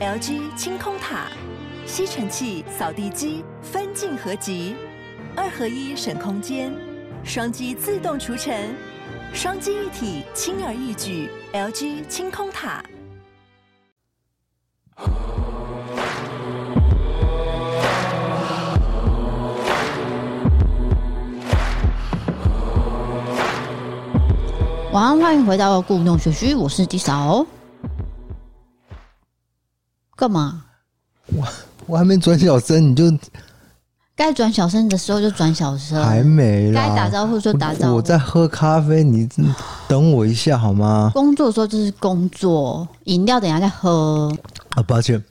[0.00, 1.26] LG 清空塔，
[1.84, 4.74] 吸尘器、扫地机分镜合集，
[5.36, 6.72] 二合一省空间，
[7.22, 8.74] 双击自动除尘，
[9.34, 11.28] 双机一体轻而易举。
[11.52, 12.82] LG 清空塔。
[24.92, 27.44] 晚安，欢迎回到故弄玄虚，我是迪嫂。
[30.20, 30.64] 干嘛？
[31.34, 31.46] 我
[31.86, 33.10] 我还没转小声，你就
[34.14, 36.82] 该转小声的时候就转小声，还没啦。
[36.88, 37.92] 该打招呼就打招呼。
[37.92, 39.26] 我，我在喝咖啡，你
[39.88, 41.10] 等我一下好吗？
[41.14, 44.30] 工作的时候就是工作，饮料等一下再喝。
[44.72, 45.24] 啊，抱歉。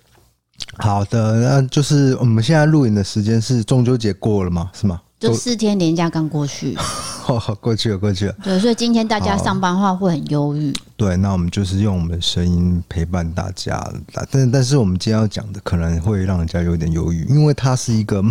[0.79, 4.71] 好的，那就是我们现在录影的时间是中秋节过了吗？
[4.73, 4.99] 是吗？
[5.19, 6.75] 就四天年假刚过去，
[7.59, 8.35] 过去了，过去了。
[8.43, 10.73] 对，所以今天大家上班的话会很忧郁。
[10.95, 13.85] 对，那我们就是用我们的声音陪伴大家，
[14.31, 18.23] 但但是我们今天要讲的可能会让人家有点忧郁，因为它是一个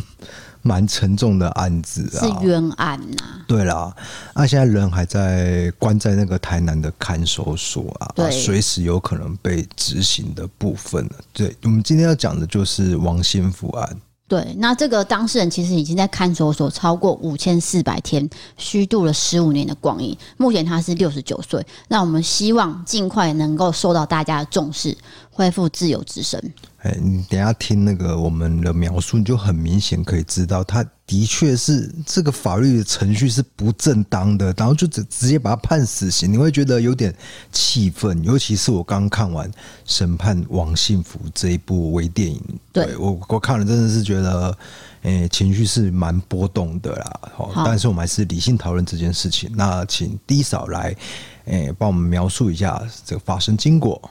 [0.63, 3.45] 蛮沉重的案子啊，是冤案呐、啊。
[3.47, 3.95] 对啦，
[4.35, 11.09] 那、啊、现在人还在关在那个台南的看守所啊，对，随、啊、时有可能被执行的部分。
[11.33, 13.97] 对，我们今天要讲的就是王心福案。
[14.29, 20.15] 对，那这个当事人其实已经在看守所超过五千四百天，虚度了十五年的光阴。
[20.37, 24.95] 目前他是六十九岁，那我们希望尽快能够受到大家的重视，
[25.39, 26.53] 恢复自由之身。
[26.79, 37.15] 哎，你等下听那个我们的描述，你就很明显可以知道，他的确是这个法律的程序是不正当的，然后就直直接把他判死刑，你会觉得有点
[37.53, 38.21] 气愤。
[38.25, 39.49] 尤其是我刚刚看完
[39.85, 44.59] 审判王幸福这一部微电影，对，对我我看了真的是觉得，
[45.03, 47.21] 哎，情绪是蛮波动的啦。
[47.37, 49.49] 好，但是我们还是理性讨论这件事情。
[49.55, 50.97] 那请低嫂来，
[51.45, 54.11] 哎，帮我们描述一下这个发生经过。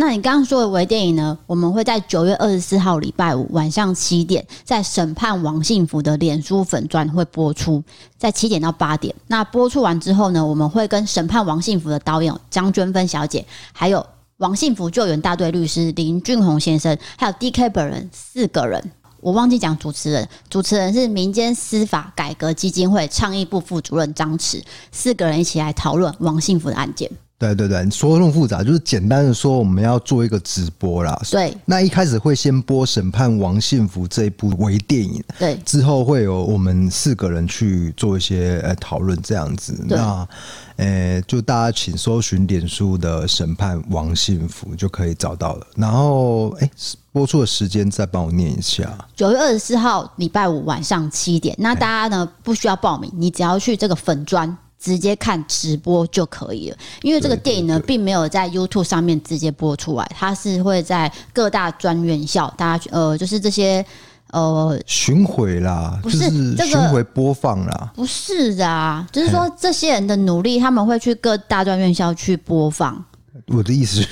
[0.00, 1.36] 那你刚刚说的微电影呢？
[1.44, 7.82] 我们会在九月二十四号礼拜五晚上七点，在审判王幸福的脸书粉专会播出，
[8.16, 9.12] 在七点到八点。
[9.26, 27.10] 那播出完之后呢，我们会跟审判王幸福的导演张娟芬小姐，还有王幸福救援大队律师林俊宏先生，还有 DK 本人四个人，我忘记讲主持人，主持人是民间司法改革基金会倡议部副主任张弛，四个人一起来讨论王幸福的案件。
[27.38, 31.16] 对对对，你说的那么复杂，就是简单的说，我们要做一个直播啦。
[31.30, 39.78] 对，那一开始会先播审判王幸福这一部微电影，对，之后会有我们四个人去做一些呃讨论这样子。
[39.86, 40.28] 那
[40.78, 45.66] 呃，就大家请搜寻脸书的审判王幸福就可以找到了。
[45.76, 46.68] 然后哎，
[47.12, 51.54] 播出的时间再帮我念一下：九月二十四号礼拜五晚上七点。
[51.58, 54.56] 那大家呢不需要报名，你只要去这个粉专。
[54.80, 63.84] 直接看直播就可以了，因为这个电影呢，并没有在 YouTube 上面直接播出来，它是会在各大专院校，大家呃，就是这些
[64.30, 73.04] 呃巡回啦，不是这个巡回播放啦，不是的啊，就是说这些人的努力，他们会去各大专院校去播放。
[73.46, 74.08] 我的意思是。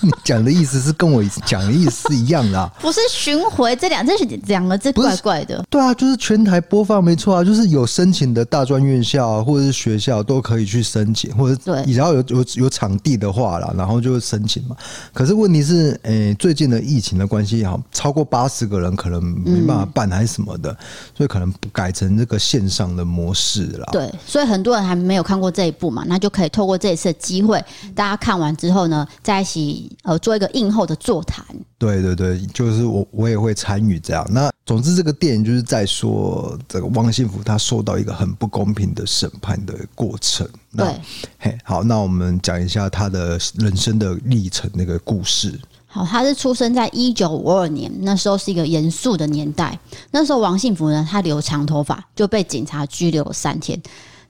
[0.00, 5.60] 你 讲的意思是跟我讲的意思是一样的，不是巡回这两这是两个字怪怪的。
[5.68, 14.76] 对啊，就是全台播放没错啊，就是有申请的大专院校啊或者是学校都可以去申请，或者对，只要有有有场地的话啦，然后就申请嘛。
[15.12, 20.70] 可是问题是，诶、欸，最近的疫情的关系，哈，超过八十个人可能没办法办还是什么的，
[21.16, 23.88] 所以可能改成这个线上的模式啦。
[23.90, 27.60] 对，所以很多人还没有看过这一部嘛，那就可以透过这一次的机会，
[27.96, 29.96] 大家看完之后呢，在一起。
[30.02, 31.44] 呃，做一个映后的座谈。
[31.76, 34.26] 对对对，就是我我也会参与这样。
[34.30, 40.48] 那总之，这个电影就是在说这个王幸福他受到一个很不公平的审判的过程。
[40.74, 40.98] 对，
[41.38, 45.58] 嘿，好，那我们讲一下他的人生的历程那个故事。
[45.86, 49.78] 好，他是出生在一九五二年，那时候是一个严肃的年代。
[50.10, 53.78] 那时候王幸福呢，他留长头发就被警察拘留了三天，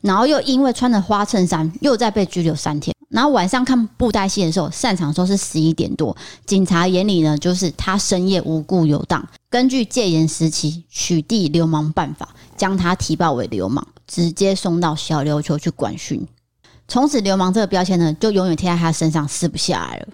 [0.00, 2.94] 然后又因为穿着花衬衫，又再被拘留三天。
[3.08, 6.14] 然后晚上看布袋戏的时候，散场的时候是十一点多。
[6.44, 9.26] 警察眼里呢，就是他深夜无故游荡。
[9.48, 16.26] 根据戒严时期取缔流氓办法，将他提报为流氓，直接送到小琉球去管训。
[16.86, 20.08] 从此，流氓这个标签呢，就永远贴在他身上，撕不下来了。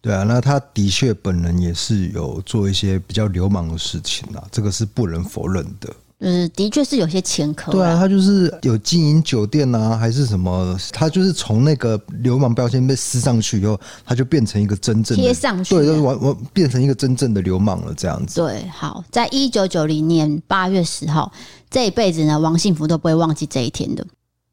[0.00, 5.92] 对啊，那他的确本人也是有做一些比较流氓的事情啊，这个是不能否认的。
[6.20, 7.70] 嗯，的确是有些前科。
[7.70, 10.74] 对啊，他就是有经营酒店啊，还是什么？
[10.92, 18.40] 他就是从那个流氓标签被撕上去以后，他就变成一个真正的贴上去，对，完完变成一个真正的流氓了，这样子。
[18.40, 21.30] 对，好，在一九九零年八月十号，
[21.68, 24.06] 这一辈子呢，王幸福都不会忘记这一天的。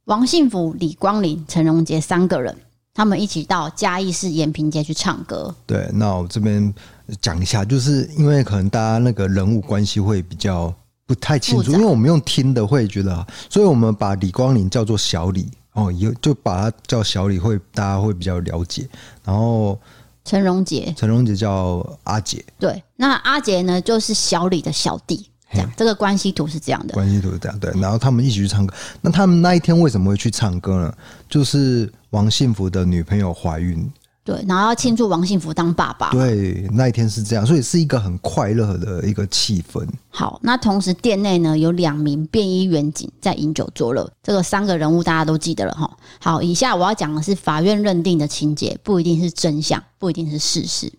[0.05, 2.53] 王幸福、李光林、陈荣杰三个人
[2.93, 5.55] 他们一起到嘉义市延平街去唱歌。
[5.65, 6.73] 对，那我这边
[7.21, 10.73] 讲一下，就是因为可能大家那个人物关系会比较
[11.05, 18.87] 不太清楚，因为我们用听的会觉得，所以我们把李光林叫做小李哦，以后就把他叫小李，会大家会比较了解。
[19.23, 19.79] 然后
[20.23, 25.29] 陈荣杰，陈荣杰叫阿杰，对，那阿杰呢就是小李的小弟。
[25.51, 27.71] 这样，这个关系图是这样的，关系图是这样，对。
[27.79, 28.73] 然后他们一起去唱歌。
[29.01, 30.93] 那他们那一天为什么会去唱歌呢？
[31.29, 33.87] 就是王幸福的女朋友怀孕，
[34.23, 36.09] 对，然后要庆祝王幸福当爸爸。
[36.11, 39.85] 对，那一天是这样，所以是一个很快乐的一个气氛。
[40.09, 45.97] 好，那同时店内呢有两名便衣员警在饮酒作乐，这个三个人物大家都记得了哈。
[46.19, 50.91] 好，以下我要讲的是法院认定的情节，不一定是真相，不一定是事实。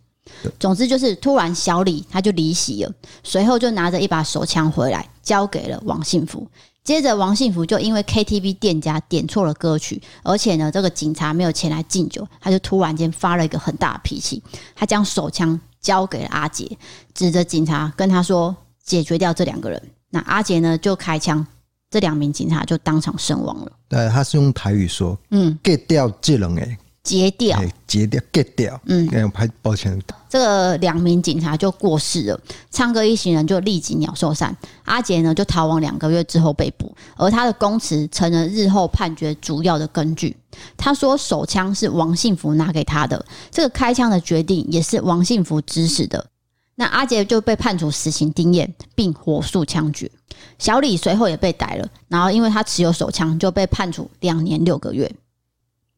[0.60, 2.92] 总之就是，突然小李他就离席了，
[3.22, 6.46] 随后就拿着一把手枪回来，交给了王幸福。
[6.84, 14.42] 接着王幸福就因为 KTV 店家点错了歌曲，而且呢，这个警察没有前来敬酒，他就突然间发了一个很大的脾气，
[14.74, 16.70] 他将手枪交给了阿杰，
[17.14, 18.54] 指着警察跟他说
[18.84, 21.44] ：“解决掉这两个人。”那阿杰呢就开枪，
[21.90, 23.72] 这两名警察就当场身亡了。
[23.88, 28.80] 对，他是用台语说：“嗯，，get 掉这人诶。”截掉，截掉，get 掉。
[28.86, 30.00] 嗯，哎，拍，抱歉。
[30.28, 32.40] 这个两名警察就过世了，
[32.70, 34.56] 唱歌一行人就立即鸟兽散。
[34.84, 40.34] 阿杰呢，就逃亡两个月之后被捕，而他的供词成了日后判决主要的根据。
[40.78, 46.26] 他说手枪是王幸福拿给他的，这个开枪的决定也是王幸福指使的。
[46.76, 50.10] 那阿杰就被判处死刑定谳，并火速枪决。
[50.58, 55.08] 小李随后也被逮了，然后因为他持有手枪，就被判处两年六个月。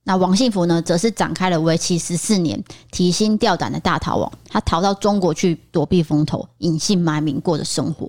[0.08, 2.62] 那王幸福呢，则是展开了为期十四年、
[2.92, 4.32] 提心吊胆的大逃亡。
[4.48, 8.08] 他逃到中国去躲避风头，隐姓埋名过的生活。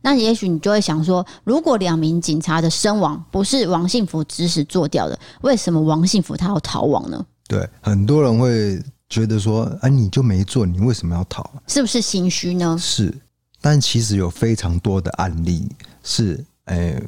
[0.00, 7.22] 那也许你就会想说，如果两名警察的身亡不是王幸福指使做掉的，为什么王幸福他要逃亡呢？
[7.46, 11.44] 对，很多人会觉得说，哎，你就没做，你为什么要逃？
[11.66, 12.74] 是不是心虚呢？
[12.80, 13.14] 是，
[13.60, 15.70] 但其实有非常多的案例
[16.02, 16.98] 是，哎。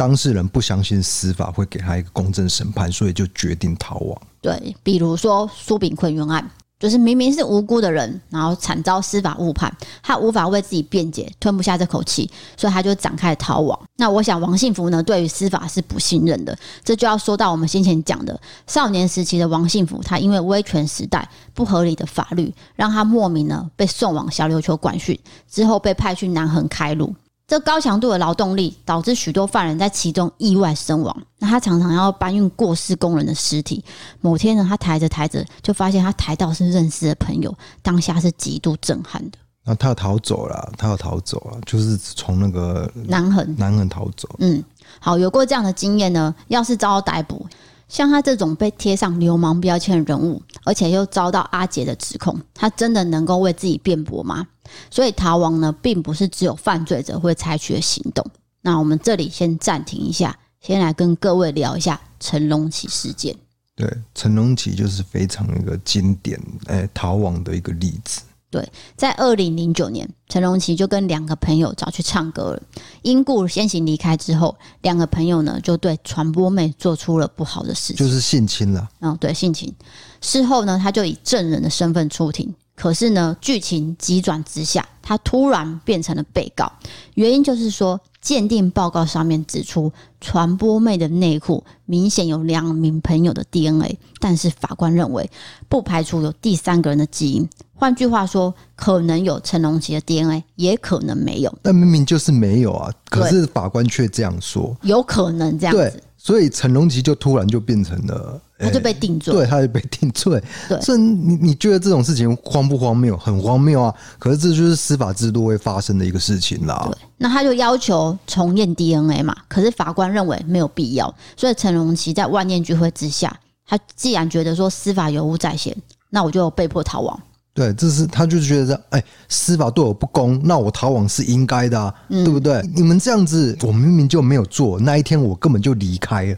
[0.00, 4.22] 当事人不相信司法会给他一个公正审判，所以就决定逃亡。
[4.40, 9.70] 对，比如说苏炳坤冤案，就是明明是无辜的人，然后惨遭司法误判，
[10.02, 13.78] 他无法为自己辩解，吞不下这口气，所以他就展开逃亡。
[13.96, 27.14] 那我想王幸福呢，对于司法是不信任的，这就要说到我们先前讲的少年时期的王幸福，他因为威权时代不合理的法律，让他莫名呢被送往小琉球管训，之后被派去南横开路。
[27.50, 31.22] 这高强度的劳动力导致许多犯人在其中意外身亡。
[31.40, 33.84] 那他常常要搬运过世工人的尸体。
[34.20, 37.52] 某天呢，他抬着抬着，就发现他抬到是认识的朋友，
[37.82, 39.38] 当下是极度震撼的。
[39.64, 44.28] 那他要逃走了，他要逃走了，就是从那个南横南横逃走。
[44.38, 44.62] 嗯，
[45.00, 47.44] 好，有过这样的经验呢，要是遭到逮捕，
[47.90, 54.46] 像他这种被贴上流氓标签的人物，而且又遭到阿杰的指控，他真的能够为自己辩驳吗？
[54.88, 58.24] 所以逃亡呢，并不是只有犯罪者会采取的行动。
[58.62, 63.34] 那我们这里先暂停一下，先来跟各位聊一下陈龙奇事件。
[63.74, 68.20] 对，陈龙奇就是非常一个经典，哎，逃亡的一个例子。
[68.50, 72.62] 对，在二零零九年，陈龙奇就跟两个朋友找去唱歌了。
[73.02, 78.88] 因故先行离开之后，两个朋友呢就对传播妹做出了不好的事情，就是性侵了。
[78.98, 79.72] 嗯、哦，对，性侵。
[80.20, 82.52] 事后呢，他就以证人的身份出庭。
[82.80, 86.72] 可是呢，剧情急转直下，他突然变成了被告。
[87.12, 95.30] 原因就是说，鉴定报告上面指出，传播妹的内裤明显有两名朋友的 DNA，但是法官认为
[95.68, 97.46] 不排除有第三个人的基因。
[97.74, 101.54] 换句话说，可能有陈龙奇的 DNA，也可能没有。
[101.60, 106.02] 但明明就是没有啊，可是法官却这样说，有可能这样子。
[106.16, 110.42] 所以陈龙奇就突然就变成了，他就被定罪，对，他就被定罪。
[110.68, 113.16] 对，所以你你觉得这种事情荒不荒谬？
[113.16, 113.94] 很荒谬啊！
[114.18, 116.88] 可是这就是司法制度会发生的一个事情啦。
[116.90, 123.34] 对，那他就要求重验 DNA 嘛，可是法官认为没有必要，所以陈荣奇在万念俱灰之下，
[123.66, 125.76] 他既然觉得说司法有误在先，
[126.10, 127.18] 那我就被迫逃亡。
[127.52, 132.62] 对，这是他就觉得这，哎，司法对我不公，那我逃亡是应该的啊，嗯、对不对？
[132.74, 136.36] 你们这样子，我明明就没有做，那一天我根本就离开了。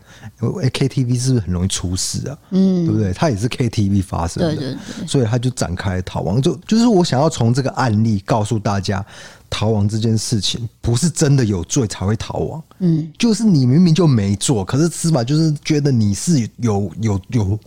[0.63, 2.39] 哎，KTV 是不是很容易出事啊？
[2.51, 3.13] 嗯，对不对？
[3.13, 4.77] 他也是 KTV 发生的，
[5.07, 6.41] 所以他就展开逃亡。
[6.41, 9.05] 就就是我想要从这个案例告诉大家，
[9.51, 17.59] 逃亡这件事情不是真的有罪才会逃亡，嗯，就是你明明就没做，可是司法就是觉得你是有有有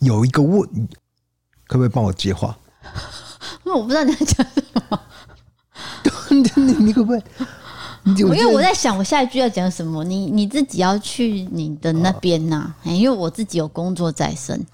[0.00, 0.60] 有一个问，
[1.68, 2.54] 可不可以帮我接话？
[3.64, 5.00] 那我不知道你在讲什么。
[6.30, 7.22] 你你可不可以？
[8.16, 10.02] 因为我在想，我下一句要讲什么？
[10.04, 12.74] 你你自己要去你的那边呐、啊？
[12.84, 14.58] 因为我自己有工作在身。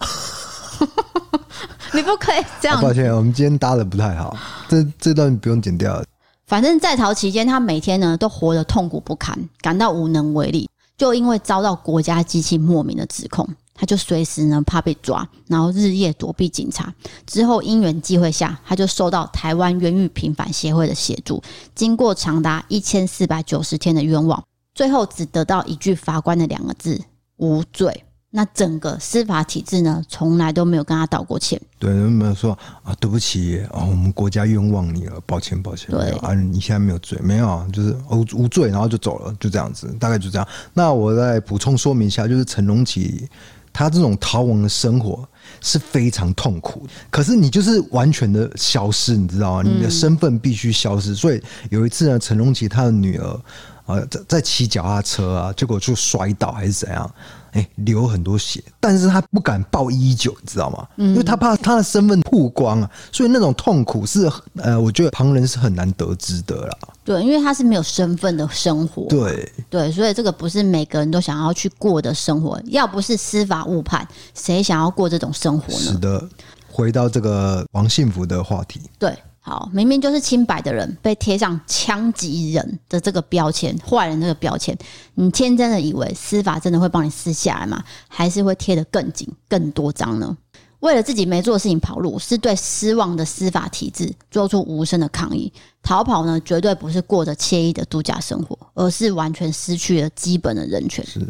[1.92, 2.80] 你不可以这样。
[2.80, 4.36] 抱歉，我们今天搭的不太好，
[4.68, 6.02] 这这段不用剪掉。
[6.46, 10.68] 反正在逃期间，他每天呢都活得痛苦不堪，感到无能为力。
[10.96, 16.94] 就因为遭到国家机器莫名的指控，他就随时呢怕被抓，然后日夜躲避警察。
[17.26, 21.42] 之后因缘际会下，他就受到台湾冤狱平反协会的协助，
[21.74, 24.42] 经过长达一千四百九十天的冤枉，
[24.74, 27.00] 最后只得到一句法官的两个字：
[27.36, 28.04] 无罪。
[28.36, 31.60] 那整个司法体制呢，从来都没有跟他道过歉。
[31.78, 32.50] 对，没有说
[32.82, 35.88] 啊，对不起啊，我们国家冤枉你了，抱歉，抱歉。
[35.88, 40.48] 对啊，你现在没有罪，没有，就是无无罪，然后就走了，就这样子，大概就这样。
[40.72, 43.28] 那我再补充说明一下，就是陈龙奇
[43.74, 45.28] 他这种逃亡的生活
[45.60, 49.62] 是非常痛苦，可是你就是完全的消失，你知道吗？
[49.62, 51.10] 你的身份必须消失。
[51.10, 53.40] 嗯、所以有一次呢，陈龙奇他的女儿
[53.86, 57.10] 啊，在在骑脚踏车啊，结果就摔倒还是怎样。
[57.52, 60.88] 哎、欸，流很多血，但是他不敢报一一九，你知道吗？
[60.96, 66.78] 嗯，因为他怕他的身份曝光啊，所以那种痛苦是呃，我觉得旁人是很难得知的啦。
[67.04, 69.06] 对，因为他是没有身份的生活。
[69.08, 72.60] 对对，所以这个不是每个人都想要去过的生活。
[72.64, 75.78] 要不是司法误判，谁想要过这种生活呢？
[75.78, 76.28] 是的，
[76.68, 78.80] 回到这个王幸福的话题。
[78.98, 79.16] 对。
[79.46, 84.74] 好，明明就是清白的人，被贴上枪击人的这个标签，坏人这个标签，
[85.16, 87.84] 你天真的以为司法真的会帮你撕下来吗？
[88.08, 90.34] 还是会贴得更紧、更多张呢？
[90.80, 95.52] 为了自己没做的事情跑路，是对失望的司法体制做出无声的抗议。
[95.82, 101.04] 逃跑呢，绝对不是过着惬意的度假生活，而是完全失去了基本的人权。
[101.06, 101.20] 是。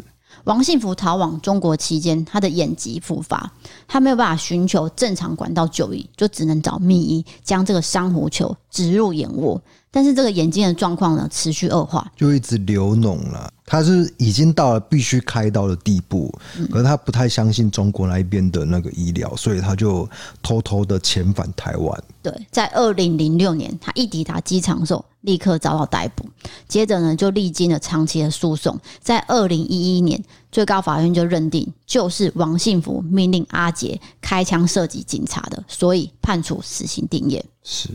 [0.45, 3.51] 王幸福逃往中国期间，他的眼疾复发，
[3.87, 9.59] 他没有办法寻求正常管道就医，就只能找秘医将这个珊瑚球植入眼窝。
[9.89, 13.51] 但是这个眼睛的状况呢，持续恶化，就一直流脓了。
[13.65, 16.31] 他是已经到了必须开刀的地步，
[16.69, 20.07] 可是他不太相信中国那一边的那个医疗，所以他就
[20.43, 22.03] 偷偷的遣返台湾。
[22.21, 26.29] 对，在二零零六年，他一抵达机场的时候，立刻遭到逮捕。
[26.67, 37.41] 接着呢，就历经了长期的诉讼，在二零一一年，最高法院就认定就是王信福命令阿杰开枪射击警察的，所以判处死刑定谳。
[37.63, 37.89] 是。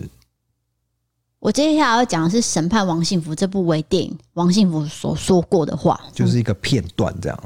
[1.41, 7.39] 我接下来要讲的是审判王幸福这部微电影，王幸福所说过的话，就是一个片段这样。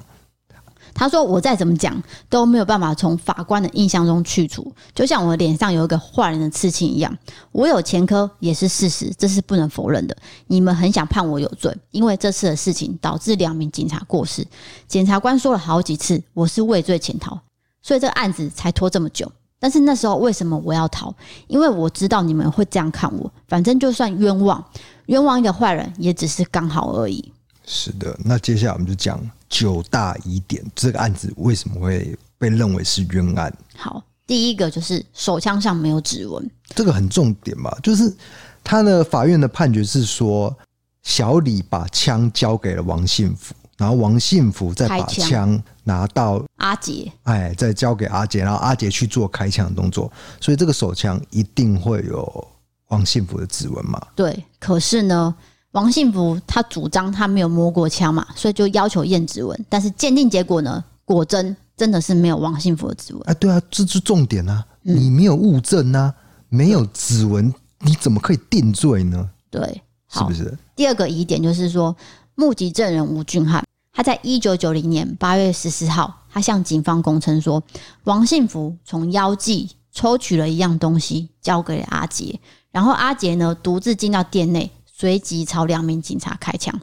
[0.92, 7.16] 他说：“我再怎么讲都没有办法从法官的印象中去除，就像我脸上有一个坏人的刺青一样。
[7.50, 10.16] 我有前科也是事实，这是不能否认的。
[10.46, 14.46] 你们很想判我有罪，因为这次的事情导致两名警察过世。
[14.86, 17.40] 检察官说了好几次我是畏罪潜逃，
[17.82, 19.30] 所以这个案子才拖这么久。”
[19.64, 21.10] 但是那时候为什么我要逃？
[21.46, 23.32] 因为我知道你们会这样看我。
[23.48, 24.62] 反正就算冤枉，
[25.06, 27.32] 冤枉一个坏人也只是刚好而已。
[27.64, 29.18] 是的，那接下来我们就讲
[29.48, 33.50] 九大疑点，这个案子为什么会被认为是冤案？
[33.74, 37.74] 好，第一个就是手枪上没有指纹，这个很重点吧？
[37.82, 38.14] 就是
[38.62, 40.54] 他的法院的判决是说，
[41.02, 43.54] 小李把枪交给了王信福。
[43.76, 52.48] 然后王信福再把枪拿到阿杰，哎，再交给阿杰，然后阿杰去做开枪的动作，所以这个手枪一定会有
[52.88, 54.00] 王信福的指纹嘛？
[54.14, 54.44] 对。
[54.60, 55.34] 可是呢，
[55.72, 59.66] 王信福他主张他没有摸过枪嘛，所以就要求验指纹。
[59.68, 63.22] 但是鉴定结果呢，果真真的是没有王信福的指纹。
[63.24, 64.64] 哎，对啊，这是重点啊！
[64.82, 66.14] 你没有物证啊，
[66.48, 69.28] 没有指纹，你怎么可以定罪呢？
[69.50, 70.56] 对，是不是？
[70.76, 71.94] 第二个疑点就是说。
[72.36, 73.63] 目击证人吴俊汉，
[73.94, 77.62] 他在一九九零年八月十四号，他向警方供称说，
[78.02, 82.40] 王信福从腰际抽取了一样东西，交给了阿杰，
[82.72, 86.78] 然后阿杰呢独自进到店内，随即朝两名警察开枪。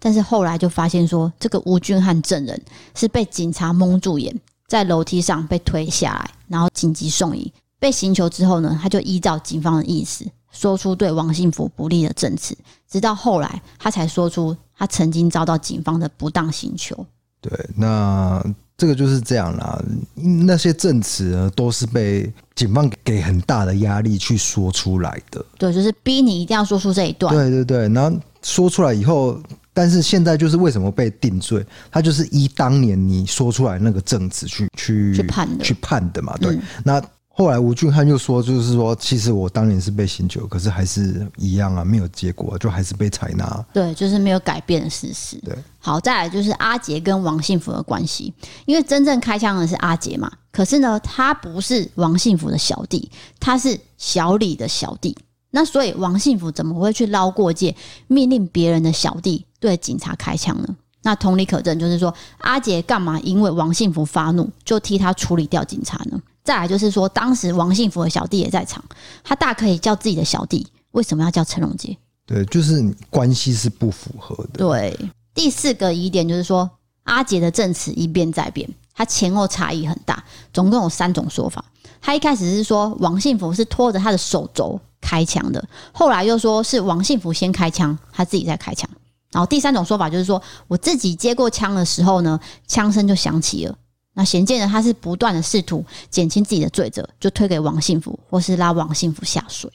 [0.00, 2.60] 但是后来就发现说，这个吴俊汉证人
[2.96, 7.52] 是被警察蒙住眼，在楼梯上被推下来，然后紧急送医。
[7.78, 10.26] 被刑求之后呢，他就依照警方的意思，
[10.56, 12.56] 说出对王信福不利的证词，
[12.88, 14.56] 直到后来他才说出。
[14.78, 16.94] 他曾经遭到警方的不当刑求。
[17.40, 18.44] 对，那
[18.76, 19.82] 这个就是这样啦。
[20.14, 25.42] 那些证词呢，都是被警方给很大的压力去说出来的。
[25.56, 27.34] 对，就是逼你一定要说出这一段。
[27.34, 29.40] 对对对，然后说出来以后，
[29.72, 31.64] 但是现在就是为什么被定罪？
[31.90, 36.36] 他就是依当年你说出来那个证词去去去判的，去判的嘛。
[36.36, 37.02] 对，嗯、那。
[37.38, 43.66] 后来吴俊汉又说，就是说，其实我当年是被刑求，可是还是一样啊，没有结果，就还是被采纳。
[43.74, 45.36] 对，就是没有改变的事实。
[45.44, 48.32] 对，好，再来就是阿杰跟王幸福的关系，
[48.64, 55.14] 因为真正开枪的是阿杰嘛，可是呢，他不是王幸福的小弟，他是小李的小弟，
[55.50, 57.76] 那所以王幸福怎么会去捞过界，
[58.06, 60.74] 命令别人的小弟对警察开枪呢？
[61.02, 66.18] 那同理可证，就是说阿杰干嘛因为王幸福发怒就替他处理掉警察呢？
[66.46, 68.82] 再来就是说，当时王幸福的小弟也在场，
[69.24, 71.96] 他大可以叫自己的小弟，为什么要叫陈荣杰？
[72.24, 74.58] 对，就是关系是不符合的。
[74.58, 74.96] 对，
[75.34, 76.70] 第四个疑点就是说，
[77.02, 80.22] 阿杰的证词一变再变，他前后差异很大，
[80.52, 81.64] 总共有三种说法。
[82.00, 88.88] 他一开始是说王幸福是拖着他的手肘开枪的，后来又说是王幸福先开枪，他自己在开枪。
[89.32, 92.38] 然后第三种说法就是说，我自己接过枪的时候呢，
[92.68, 93.76] 枪声就响起了。
[94.18, 99.70] 那显见人，他是不断的试图减轻自己的罪责，就推给王幸福，或是拉王幸福下水。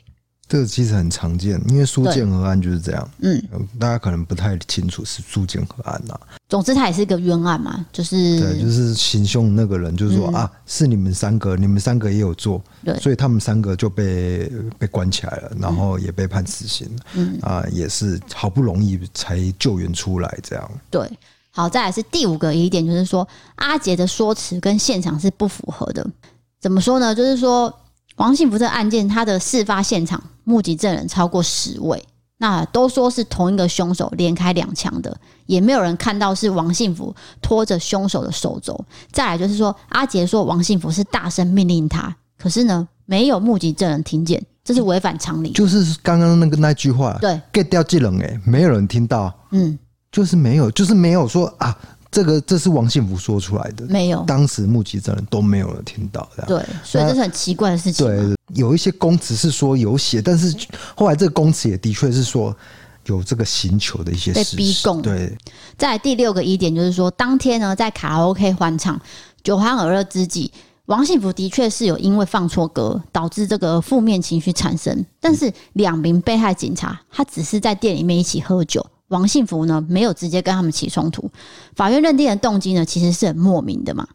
[0.48, 3.10] 这个其实很常见，因为苏建和案就是这样。
[3.19, 3.41] 嗯，
[3.79, 6.21] 大家可能不太清楚是苏建和案呐、啊。
[6.50, 16.89] 总之，他也是一个冤案嘛，就是对，就是行凶那个人，就是说、嗯、啊，是你们三个，你们三个也有做，对，所以他们三个就被被关起来了，然后也被判死刑。
[17.13, 20.71] 嗯啊，也是好不容易才救援出来，这样。
[20.89, 21.10] 对，
[21.51, 26.05] 好，再来是第五个疑点，就是说阿杰的说辞跟现场是不符合的。
[26.60, 27.13] 怎么说呢？
[27.13, 27.74] 就是说。
[28.17, 32.03] 王幸福这个案件，他的事发现场目击证人超过十位，
[32.38, 35.17] 那都说是同一个凶手连开两枪的，
[35.48, 38.79] 也没有人看到是王幸福拖着凶手的手肘。
[39.12, 45.51] 再来就是说，阿杰说王幸福是大声命令他，可是呢，没有目击证人听见，这是违反常理。
[45.53, 49.79] 就是刚刚那个那句话，对，get 掉技能哎，没有人听到，嗯，
[50.12, 51.77] 就是没有，就是没有说啊。
[52.13, 56.48] 这个这是王信福说出来的，没有，当时目击证人都没有人听到，这样。
[56.50, 58.06] 对，所以这是很奇怪的事情。
[58.06, 60.53] 对，有一些供词是说有写，但是
[60.94, 62.53] 后来这个供词也的确是说
[63.06, 65.01] 有这个刑求的一些事被逼供。
[65.01, 65.34] 对，
[65.77, 69.00] 再来第六个疑点就是说，当天呢在卡拉 OK 欢唱，
[69.41, 70.51] 酒酣耳热之际，
[70.88, 78.86] 王幸福的确是有因为放错歌导致这个负面情绪产生，但是两名被害警察他只是在店里面一起喝酒。
[79.12, 81.30] 王幸福呢，没有直接跟他们起冲突，
[81.75, 84.08] 法院认定的动机呢，其实是很莫名的嘛。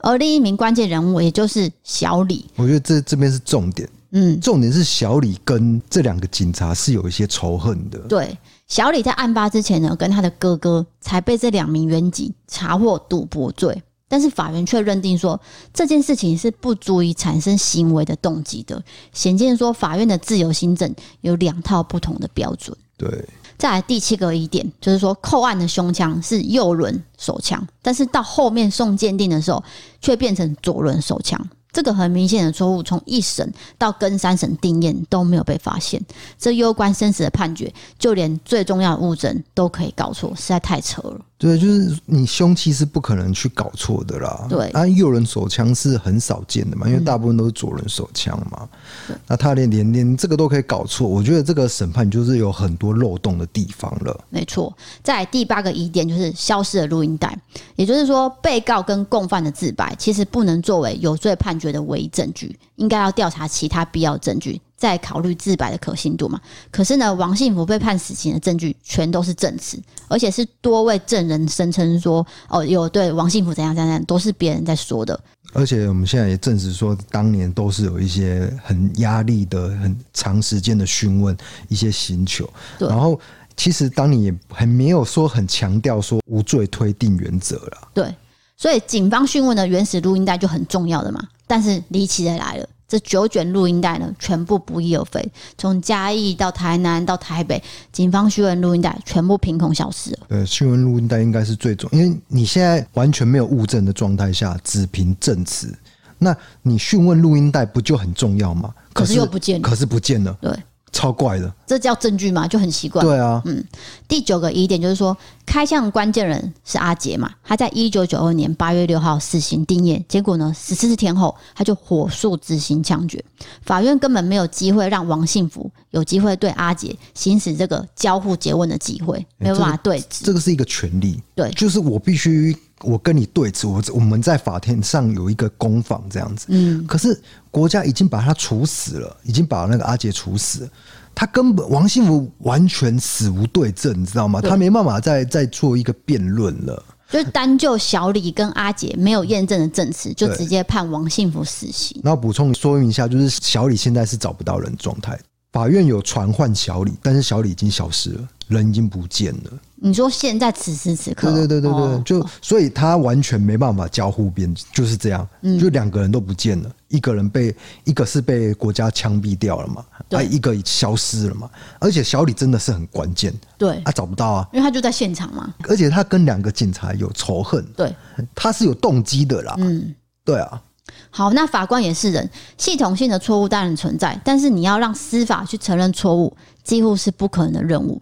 [0.00, 8.00] 而另一名关键人物，也就是小李，我觉得这这边是重点，嗯，重点是小李跟这两个警察是有一些仇恨的。
[8.00, 15.40] 对，小李在案发之前呢，跟他的哥哥才被这两名员警查获赌博罪，但是法院却认定说
[15.72, 22.76] 这件事情是不足以产生行为的动机的，显见说法院的自由心证有两套不同的标准。
[22.96, 23.24] 对。
[23.58, 29.62] 再来第七个疑点，就是说扣案的胸腔是右轮手枪，但是到后面送鉴定的时候，
[30.00, 31.40] 却变成左轮手枪。
[31.72, 35.98] 这个很明显的错误，从一审到跟三审定验都没有被发现，
[36.38, 41.20] 这攸关生死的判决，就连最重要的物证都可以搞错，实在太扯了。
[41.42, 44.46] 对，就是你凶器是不可能去搞错的啦。
[44.48, 48.68] 对，啊，右轮手枪是很少见的嘛，因为大部分都是左轮手枪嘛。
[49.08, 54.24] 嗯、那他连连连这个都可以搞错，我觉得这个审判就是有很多漏洞的地方了。
[54.30, 57.36] 没错，在第八个疑点就是消失的录音带，
[57.74, 64.60] 也就是说，被告跟共犯的自白其实不能作为有罪判决的唯一证据，应该要调查其他必要证据。
[64.82, 66.40] 再考虑自白的可信度嘛？
[66.72, 75.20] 可是呢，王信福被判死刑的证据全都是证词，而且是多位证人声称说，哦，有对王信福怎样怎样，都是别人在说的。
[75.52, 81.36] 而且我们现在也证实说，当年都是有一些很压力的、很长时间的询问，
[81.68, 82.52] 一些刑求。
[82.80, 83.20] 然后，
[83.56, 87.88] 其实当你也还没有说很强调说无罪推定原则了。
[87.94, 88.12] 对。
[88.56, 91.22] 所以警方讯问的原始录音带就很重要的嘛。
[91.46, 92.68] 但是离奇的来了。
[92.92, 100.18] 这九卷录音带呢，全部不翼而飞，从嘉义到台南到台北，警方讯问录音带全部凭空消失了。
[100.28, 105.74] 对，讯问录音带应该是最重，因为你现在完全没有物证的状态下，只凭证词，
[106.18, 108.74] 那你讯问录音带不就很重要吗？
[108.92, 110.36] 可是又不见了，可是不见了。
[110.42, 110.54] 对。
[110.92, 112.46] 超怪的，这叫证据吗？
[112.46, 113.02] 就很奇怪。
[113.02, 113.64] 对啊，嗯，
[114.06, 117.30] 第九个疑点就是说，开枪的关键人是阿杰嘛？
[117.42, 123.24] 他在一九九二年八月六号死刑定谳，结果呢，十四天后他就火速执行枪决。
[123.62, 130.24] 法院根本没有机会让王幸福有机会对阿杰行使这个交互诘问的机会，没有办法对质。
[130.24, 132.56] 这个是一个权利，对，就是我必须。
[132.82, 136.46] 我跟你对峙，我我们在法庭上有一个攻防这样子。
[136.48, 140.70] 嗯，可是国家已经把他处死了，已经把那个阿杰处死了，
[141.14, 144.40] 他根本王幸福完全死无对证，你知道吗？
[144.40, 146.82] 他没办法再再做一个辩论了。
[147.10, 152.00] 就是单就小李跟阿杰没有验证的证词，就直接判王幸福死刑。
[152.02, 155.20] 然后补充说明一下，就是小李现在是找不到人状态，
[155.52, 159.52] 法院有传唤小李，但是小李已经消失了，人已经不见了。
[159.82, 170.20] 你说现在此时此刻，对对对对对，哦、就所以他完全没办法交互辩，就是这样，嗯、就两个人都不见了，一个人被一个是被国家枪毙掉了嘛，对。
[170.20, 177.94] 啊，一个消失了嘛，而且小李真的是很关键，对，他找不到啊，因为他就在现场嘛，而且他跟两个警察有仇恨，对，
[178.34, 180.62] 他是有动机的啦，嗯，对啊。
[181.10, 188.00] 好，那法官也是人，系统性的错误当然存在，但是你要让司法去承认错误，几乎是不可能的任务。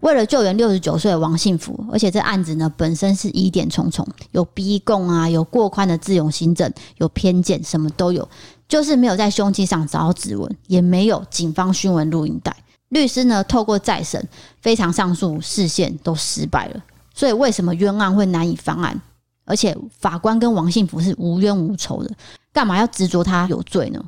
[0.00, 8.28] 为了救援六十九岁的王幸福，而且这案子呢本身是疑点重重，有逼供啊，有过宽的自由行政，有偏见，什么都有，
[8.68, 12.54] 就是没有在凶器上找到指纹，也没有警方讯问录音带。
[12.90, 14.24] 律师呢透过再审、
[14.62, 16.80] 非常上诉视线都失败了，
[17.12, 19.00] 所以为什么冤案会难以翻案？
[19.44, 22.10] 而且法官跟王幸福是无冤无仇的，
[22.52, 24.00] 干嘛要执着他有罪呢？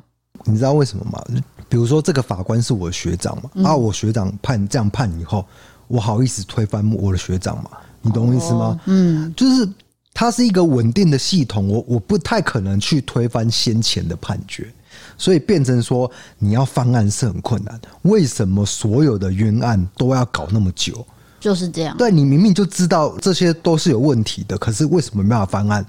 [0.45, 1.21] 你知道为什么吗？
[1.67, 5.45] 比如说这个法官是我的学长嘛，嗯、啊，我学长判这样判以后。
[5.91, 7.69] 我好意思推翻我的学长吗？
[8.01, 8.59] 你懂我意思吗？
[8.59, 9.67] 哦、嗯，就是
[10.13, 14.71] 它是一个稳定的系统，我我不太可能去推翻先前的判决，
[15.17, 17.79] 所以变成说你要翻案是很困难。
[18.03, 21.05] 为什么所有的冤案都要搞那么久？
[21.39, 21.95] 就是这样。
[21.97, 25.85] 对，你明明就知道这些都是有问题的，可是为什么没办法翻案？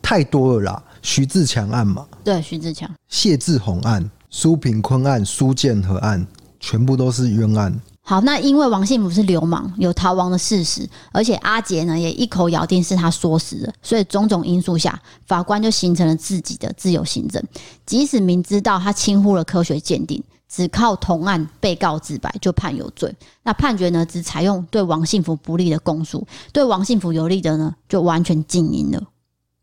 [0.00, 0.82] 太多了啦！
[1.02, 6.26] 徐志强案嘛，对，徐志强、谢志宏案、苏炳坤案、苏建和案，
[6.60, 7.78] 全部都是冤案。
[8.08, 17.44] 好，那因为王信福是流氓，有逃亡的事实，而且阿杰呢也一口咬定是他唆死的，所以种种因素下，法官就形成了自己的自由行政。
[17.84, 23.14] 即使明知道他轻忽了科学鉴定，只靠同案被告自白就判有罪。
[23.42, 29.02] 那判决呢，只采用对王信福不利的供述，对王信福有利的呢，就完全静音了。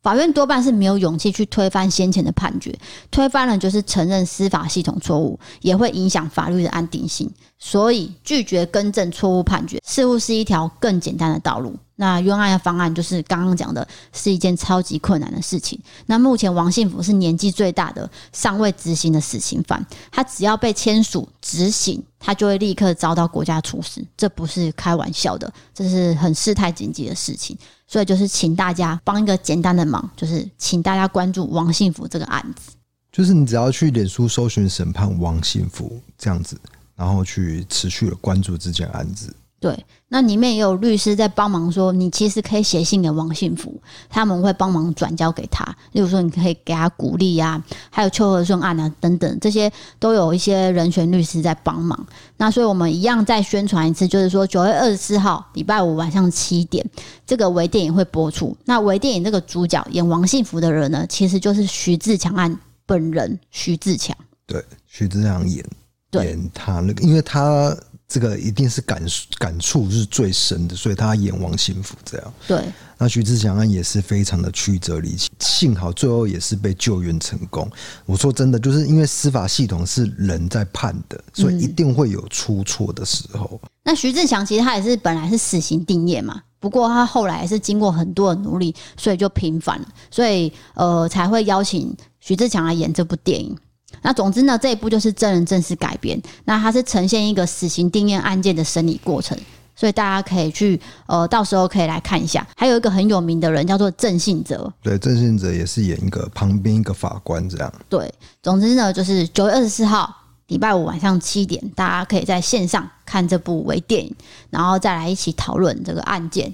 [0.05, 2.77] 法院多半是没有勇气去推翻先前的判决，
[3.09, 7.27] 推翻了就是承认司法系统错误，也会影响法律的安定性。
[7.57, 11.75] 所以拒绝更正错误判决，似乎是一条更简单的道路。
[11.95, 15.79] 那冤案的方案就是刚刚讲的，是一件超级困难的事情。
[16.05, 27.57] 那目前王信福是年纪最大的，尚未执行的死刑犯，他只要被签署执行，他就会立刻遭到国家处死，这不是开玩笑的，这是很事态紧急的事情。
[27.87, 32.71] 所以就是请大家帮一个简单的忙，就是请大家关注王幸福这个案子。
[33.11, 36.59] 就是你只要去脸书搜寻审判王幸福这样子，
[36.95, 39.33] 然后去持续的关注这件案子。
[39.57, 45.65] 对，那里面也有律师在帮忙说，你其实可以写信给王幸福，他们会帮忙转交给他。
[45.93, 52.05] 例如说，你可以给他鼓励啊，还有邱和顺案啊等等，这些都有一些人权律师在帮忙。
[52.37, 56.85] 那所以我们一样再宣传一次，就是说九月二十四号礼拜五晚上七点，
[57.25, 58.55] 这个微电影会播出。
[58.65, 64.15] 那微电影这个主角演王幸福的人呢，其实就是徐志强案本人徐志强。
[64.45, 65.65] 对，徐志强演
[66.11, 67.75] 演他那个，因为他。
[68.07, 69.01] 这个一定是感
[69.39, 72.33] 感触是最深的，所以他演王心福这样。
[72.47, 72.63] 对，
[72.97, 77.69] 那徐志强案也是非常的曲折离奇，幸好最后也是被救援成功。
[78.05, 83.59] 我说真的，就是因为司法系统是人在判的，所以一定会有出错的时候。
[83.63, 83.69] 嗯。
[83.85, 93.55] 那徐志强其实他也是本来是死刑定谳嘛，不过他后来是经过很多的努力，所以就平反了，所以呃才会邀请徐志强来演这部电影。
[94.01, 99.37] 那总之呢，这一部就是真人真事改编，那它是呈现一个死刑定谳案件的审理过程，
[99.75, 102.45] 所以大家可以去呃，到时候可以来看一下。
[102.55, 107.73] 还有一个很有名的人叫做郑信哲，对，郑信哲也是演一个旁边一个法官这样。
[107.89, 110.13] 对，总之呢，就是九月二十四号
[110.47, 114.15] 礼拜五晚上七点，大家可以在线上看这部微电影，
[114.49, 116.53] 然后再来一起讨论这个案件。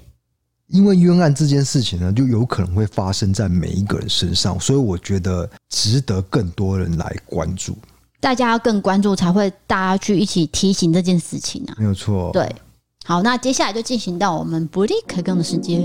[0.71, 7.77] 因为冤案这件事情呢，就有可能会发生在每一个人身上，所以我觉得值得更多人来关注。
[8.19, 11.75] 大家要更关注，才会大家去一起提醒这件事情啊。
[11.77, 12.31] 没有错。
[12.31, 12.55] 对，
[13.03, 15.81] 好，那接下来就进行到我们不立可更的时间。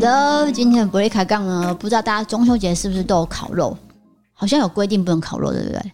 [0.00, 3.76] 的，今天的不利开杠呢，不知道大家中秋节是不是都有烤肉？
[4.32, 5.92] 好像有规定不能烤肉，对不对？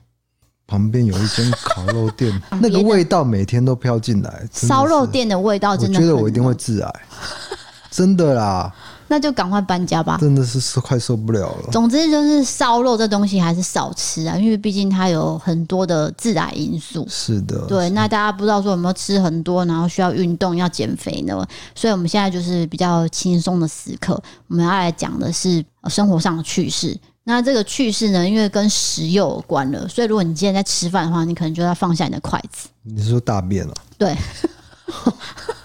[0.69, 4.49] 旁边有一间烤肉店， 那个味道每天都飘进来。
[4.53, 6.95] 烧肉店的味道真的，我觉得我一定会致癌，
[7.91, 8.73] 真的啦。
[9.09, 11.69] 那就赶快搬家吧，真的是是快受不了了。
[11.71, 17.07] 总之就是烧肉这东西还是少吃啊，因为毕竟它有很多的致癌因素。
[17.09, 17.89] 是的，对。
[17.91, 21.47] 那大家不知道说有没有吃很多，然后需要运动要减肥呢？
[21.75, 26.99] 所以我们现在就是比较轻松的时刻，我们要来讲的是生活上的趣事。
[27.25, 32.69] 那这个趣事呢，因为跟食用有关了，所以如果你今天在吃饭的话，你可能就要放下你的筷子。
[32.83, 33.75] 你是说大便了？
[33.97, 34.17] 对。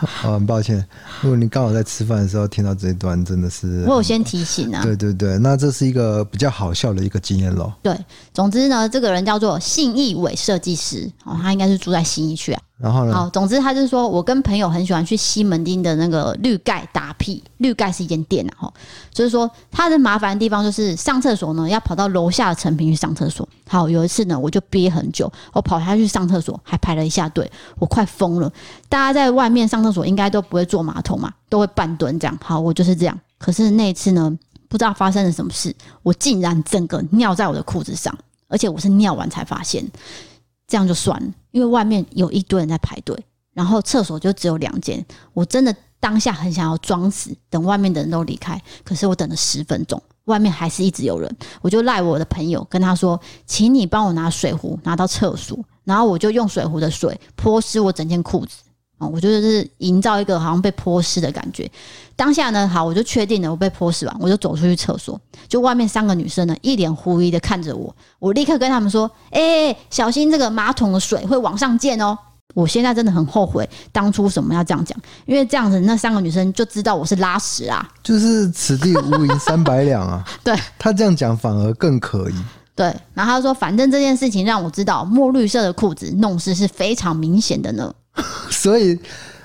[0.00, 0.84] 啊， 很抱歉。
[1.22, 4.82] 如果你刚好在吃饭的时候听到这一段，真的是我有先提醒啊。
[4.82, 7.72] 对对对，那这是一个比较好笑的一个经验喽。
[7.82, 7.96] 对，
[8.32, 12.60] 总之呢，这个人叫做信义伟设计师哦，他应该是住在信义区啊。
[12.78, 13.14] 然后呢？
[13.14, 17.42] 好，总之他就是说，我跟朋友很喜欢去西门町的那个绿盖打屁。
[17.56, 18.74] 绿盖是一间店啊，哈，
[19.10, 23.48] 就是说他的麻烦的地方就是上厕所呢，要跑到楼下的成品去上厕所。
[23.66, 28.52] 好，有一次呢，我就憋很久，我跑下去上厕所，还排了一下队，我快疯了。
[28.90, 32.38] 大家在外面上厕所应该都不会坐马桶嘛，都会半蹲这样。
[32.42, 33.18] 好，我就是这样。
[33.38, 34.30] 可是那一次呢，
[34.68, 38.14] 不知道发生了什么事，我竟然整个尿在我的裤子上，
[38.48, 39.82] 而且我是尿完才发现。
[40.66, 43.16] 这样就算了，因为外面有一堆人在排队，
[43.52, 45.04] 然后厕所就只有两间。
[45.32, 48.60] 我真的当下很想要装死，等外面的人都离开。
[48.84, 51.36] 可是我等了十分钟，外面还是一直有人。
[51.62, 58.56] 我就赖我的朋友，跟他说：“请你帮我拿水壶拿到厕所。”然后我就用水壶的水泼湿我整件裤子。
[58.98, 61.70] 哦，我觉得是营造一个好像被泼湿的感觉。
[62.14, 65.20] 当下呢，好，我就确定了，我被泼湿完，我就走出去厕所。
[65.46, 67.94] 就外面三个女生呢，一脸狐疑的看着我。
[68.18, 72.16] 我立刻跟他们说：“哎、欸，小心这个马桶的水会往上溅哦！”
[72.54, 77.86] 我现在真的很后悔当初什么要这样讲，因为这样子那三个女生就知道我是拉屎啊。
[78.02, 80.26] 就是此地无银三百两啊。
[80.42, 82.34] 对，他这样讲反而更可疑。
[82.76, 87.92] 对，然后他说：“反正这件事情让我知道，墨绿色的裤子弄湿是非常明显的呢。
[88.50, 88.94] ”所以，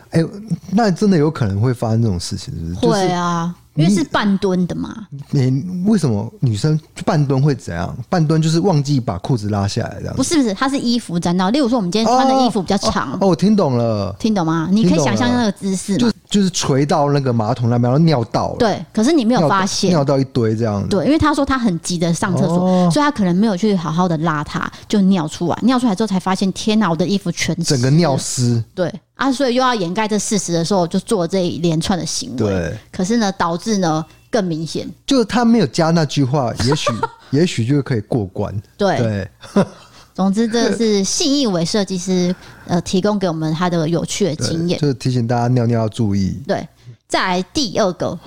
[0.10, 0.30] 哎、欸，
[0.72, 2.88] 那真的有可能会发生这种事情，是不是？
[2.88, 3.56] 会啊。
[3.75, 7.95] 因为是半蹲的嘛，你为什么女生半蹲会怎样？
[8.10, 10.15] 半蹲就是忘记把裤子拉下来，这样。
[10.15, 11.49] 不是不是，它是衣服沾到。
[11.49, 13.13] 例如说，我们今天穿的衣服比较长。
[13.13, 14.67] 哦，哦，我听懂了，听懂吗？
[14.71, 18.57] 你可以想象那个姿势，就就是垂到那个马桶那边，然后尿到了。
[18.57, 20.89] 对，可是你没有发现尿到，一堆这样子。
[20.89, 25.57] 对，因为他说他很急的上厕所，哦，所以他可能没有去好好的拉它，就尿出来。
[25.63, 28.62] 尿出来之后才发现，天哪，我的衣服全湿，整个尿湿。
[28.75, 28.93] 对。
[29.21, 32.38] 啊，所以又要掩盖这事实的时候，就做这一连串的行为。
[32.38, 36.91] 对，可是呢，导致呢更明显，就是他没有加那句话， 也许
[37.29, 38.51] 也许就可以过关。
[38.75, 38.97] 对。
[38.97, 39.29] 对，
[40.15, 46.41] 总之这是信义伟设计师呃提供给我们他的有趣的经验，就是提醒大家尿尿要注意。
[46.47, 46.67] 对，
[47.07, 48.17] 再来第二个，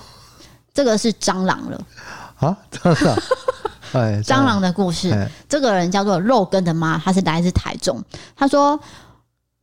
[0.72, 1.84] 这个是蟑螂了。
[2.36, 3.18] 啊，蟑螂，
[3.94, 4.62] 哎，蟑螂。
[4.62, 8.00] 的故事，这个人叫做肉根的妈，她是来自台中，
[8.36, 8.78] 她说。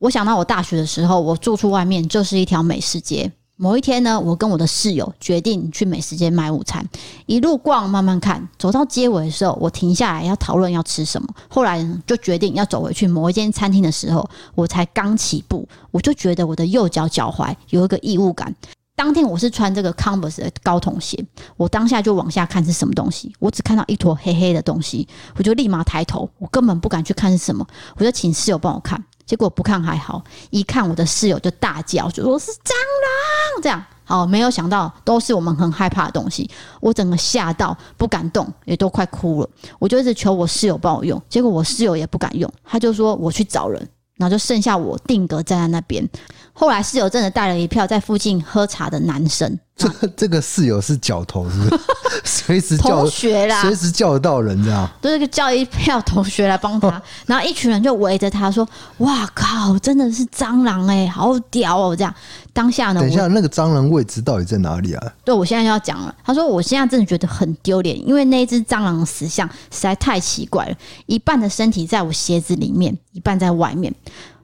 [0.01, 3.31] 我想到我大学的时候，我住处外面就是一条美食街。
[3.55, 6.83] 某一天呢，我跟我的室友决定去美食街买午餐，
[7.27, 11.27] 一路逛，慢慢看，走到街尾的时候，我停下来要讨论要吃什么。
[11.47, 18.55] 后来呢，就决定要走回去某一间餐厅的时候，我才刚起步，我就觉得我的右脚脚踝有一个异物感。
[18.95, 21.23] 当天我是穿这个 Converse 的高筒鞋，
[21.57, 27.65] 我当下就往下看是什么东西，我只看到一坨黑黑的东西，我就立马抬头，我根本不敢去看是什么，
[27.97, 29.03] 我就请室友帮我看。
[29.25, 33.61] 结果不看还好，一看我的室友就大叫，就说是蟑螂。
[33.61, 36.49] 这样好，没有想到都是我们很害怕的东西，
[36.81, 39.49] 我整个吓到不敢动，也都快哭了。
[39.79, 43.79] 我就一直求我室友帮我用，结果我室友也不敢用，他就说我去找人，
[44.15, 46.07] 然后就剩下我定格站在那边。
[46.51, 49.57] 后来室友真的带了一票在附近喝茶的男生。
[49.81, 51.81] 这个这个室友是角头，是不是？
[52.23, 54.89] 随时叫同学啦，随时叫得到人，这样。
[55.01, 58.67] 就是叫一票同学来帮他， 然后一群人就围着他说
[58.99, 62.13] ：“哇靠，真的是蟑螂哎、欸，好屌哦！”这样
[62.53, 65.13] 当下呢，等一下那个蟑螂位置到底在哪里啊？
[65.23, 66.13] 对，我现在就要讲了。
[66.23, 73.93] 他说：“我现在真的觉得很丢脸，因为那只蟑螂的死相实在太奇怪了，一半的身体在我鞋子里面，一半在外面。”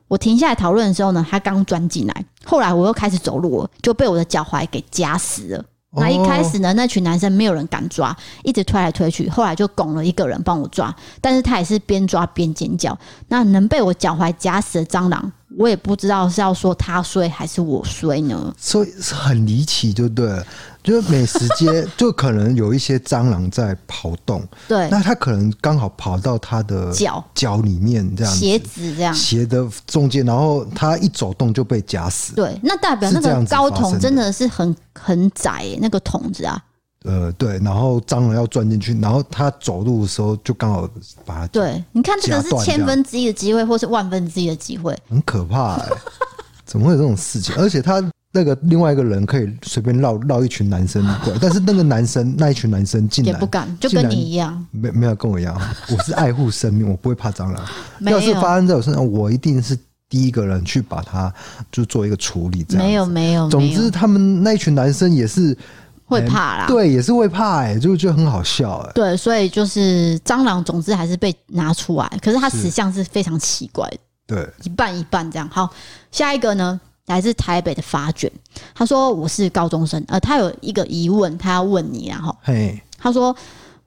[0.08, 2.26] 我停下来讨论的时候呢，他刚钻进来。
[2.46, 5.66] 后来我又开始走路了，就被我的脚踝给夹死了。
[5.92, 9.28] 那一开始呢，那群男生没有人敢抓，一直推来推去。
[9.30, 12.96] 后来就拱了一个人帮我抓，但是他也是边抓边尖叫。
[13.30, 18.54] 那能被我脚踝夹死的蟑螂，我也不知道是要说他衰还是我衰呢？
[18.58, 20.46] 所以是很离奇，就对了。
[20.88, 24.42] 就是美食街，就可能有一些蟑螂在跑动。
[24.70, 32.34] 对，那它可能刚好跑到它的脚脚里面，这样鞋子这样鞋的中间，然后它一走动就被夹死。
[32.36, 36.58] 对，那代表那个高筒真的是很很窄，那个筒子啊。
[37.04, 40.90] 呃，对，然后蟑螂要钻进去，然后它走路的时候就刚好
[41.26, 41.48] 把它。
[41.48, 45.98] 对，你看这个是千分之一的机会，或是万分之一的机会，很可怕哎、欸！
[46.66, 47.54] 怎么会有这种事情？
[47.58, 48.02] 而且他。
[48.38, 57.66] 那个另外一个人可以随便绕绕一群男生过来，但是那个男生那一群男生进来也不敢，就跟你一样，没没有跟我一样，我是爱护生命，我不会怕蟑螂。
[58.06, 59.76] 要是发生在我身上，我一定是
[60.08, 61.34] 第一个人去把它
[61.72, 62.64] 就做一个处理。
[62.64, 65.58] 这样没有没有，总之他们那一群男生也是
[66.06, 68.92] 会怕啦，对，也是会怕哎、就，就觉得很好笑哎、欸。
[68.94, 73.98] 对，所以就是蟑螂，总之还是被拿出来，可是它死相是非常奇怪的，
[74.28, 75.50] 对，一半一半这样。
[75.50, 75.68] 好，
[76.12, 76.80] 下一个呢？
[77.08, 78.32] 来自台北的发卷，
[78.76, 83.36] 他说我是高中生，呃，他有一个疑问，他要问你，然后，嘿，他说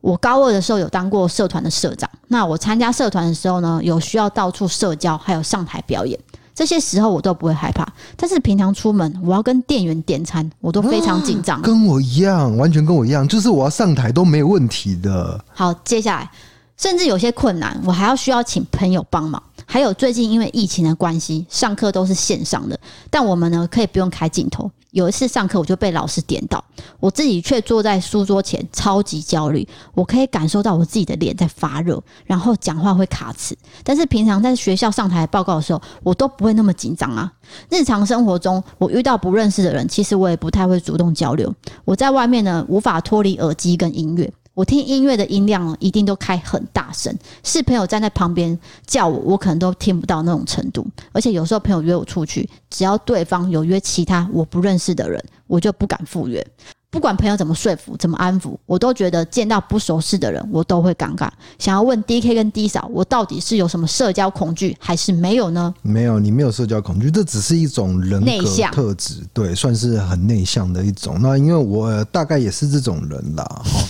[0.00, 6.18] 我高二的时候有当过社团的社长，那我参加社团的时候呢，有需要到处社交，还有上台表演。
[6.54, 11.60] 这些时候我都不会害怕，但是平常出门我要跟店员点餐，我都非常紧张。
[11.60, 15.42] 跟我一样，完全跟我一样，就是我要上台都没有问题的。
[15.52, 16.30] 好，接下来
[16.76, 19.42] 甚至有些困难，我还要需要请朋友帮忙。
[19.72, 22.76] 还有最近因为疫情的关系，上课都是线上的，
[23.08, 24.68] 但我们呢可以不用开镜头。
[24.90, 26.64] 有一次上课我就被老师点到，
[26.98, 29.64] 我自己却坐在书桌前，超级焦虑。
[29.94, 33.56] 我可以感受到我自己的脸在发热，然后讲话会卡词。
[33.84, 37.32] 但是平常在学校上台报告的时候，我都不会那么紧张啊。
[37.68, 41.54] 日常生活中，我遇到不认识的人，其实我也不太会主动交流。
[41.84, 44.32] 我在外面呢，无法脱离耳机跟音乐。
[44.54, 50.86] 我听音乐的音量一定都开很大声，是朋友站在旁边叫我，我可能都听不到那种程度。
[51.12, 56.44] 而且有时候朋友约我出去，只要对方有约其他我不认识的人，我就不敢赴约。
[56.90, 61.30] 不管朋友怎么说服、怎么安抚，我都觉得见到不熟识的人，我都会尴尬。
[61.56, 65.72] 想要问 DK 跟 D 嫂，我到底是有什么社交恐惧，还是没有呢？
[65.82, 71.16] 没有，你没有社交恐惧，这只是一种人格特质，对，算是很内向的一种。
[71.22, 73.84] 那因为我大概也是这种人啦，哈。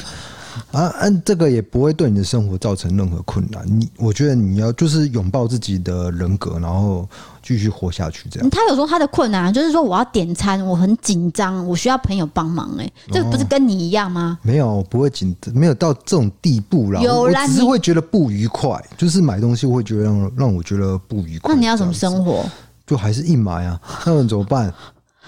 [0.72, 3.64] 啊，按这个也不会对你的生活造成任何困难。
[3.66, 7.08] 你，我觉得你要就是拥抱自己的人格，然后
[7.42, 8.28] 继续活下去。
[8.28, 8.50] 这样。
[8.50, 12.74] 他有说他的困难，就是说我要点餐，我很紧张，我需要朋友帮忙。
[12.78, 14.38] 哎，这不是跟你一样吗？
[14.40, 17.00] 哦、没有，不会紧，没有到这种地步啦。
[17.00, 21.54] 有啦，我只是会觉得不愉快，就是买东西会觉得让让我觉得不愉快。
[21.54, 22.44] 那你要怎么生活？
[22.86, 23.80] 就还是硬买啊？
[24.04, 24.72] 那怎么办？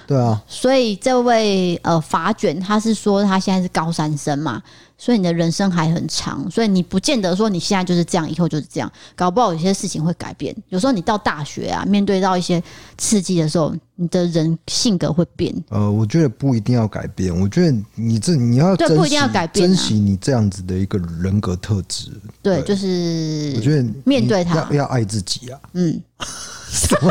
[0.07, 0.43] 对啊。
[0.47, 4.63] 所以这位呃法卷，他是说他现在是高三生嘛。
[4.99, 10.55] 所以你的人生还很长，所以你不见得说你现在就是这样，以后就是这样，搞不好有些事情会改变。
[10.69, 12.63] 有时候你到大学啊，面对到一些
[12.97, 15.53] 刺激的时候，你的人性格会变。
[15.71, 22.13] 呃，我觉得不一定要改变，我觉得你这你要对，不一定要改变啊，珍惜你这样子的一个人格特质。
[22.41, 25.59] 对，对，就是我觉得面对他要要爱自己啊。
[25.73, 26.01] 嗯。
[26.73, 27.11] 什么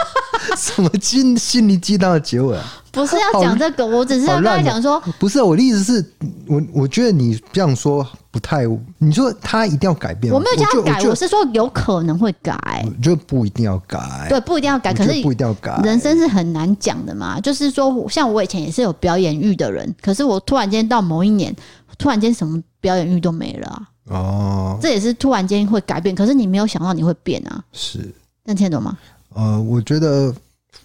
[0.58, 2.63] 什么心心灵鸡汤的结尾啊？
[2.91, 6.13] 不是要讲这个，我只是要跟他讲说，不是我的意思是，
[6.47, 8.65] 我我觉得你这样说不太，
[8.97, 17.39] 你说他一定要改变，我没有叫他改，我是说有可能会改，我觉得不一定要改，对，不一定要改，可是不一定要改，人生是很难讲的嘛。
[17.39, 21.56] 就是说，像我以前也是有表演欲的人，可是我突然间到某一年，
[21.97, 23.88] 突然间什么表演欲都没了啊。
[24.10, 27.63] 哦，这也是突然间会改变，可是你没有想到你会变啊。
[27.71, 28.97] 是，能听懂吗？
[29.34, 30.34] 呃，我觉得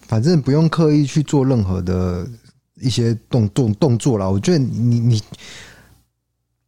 [0.03, 2.27] 反正不用刻意去做任何的
[2.81, 4.29] 一些动动动作啦。
[4.29, 5.23] 我觉得你你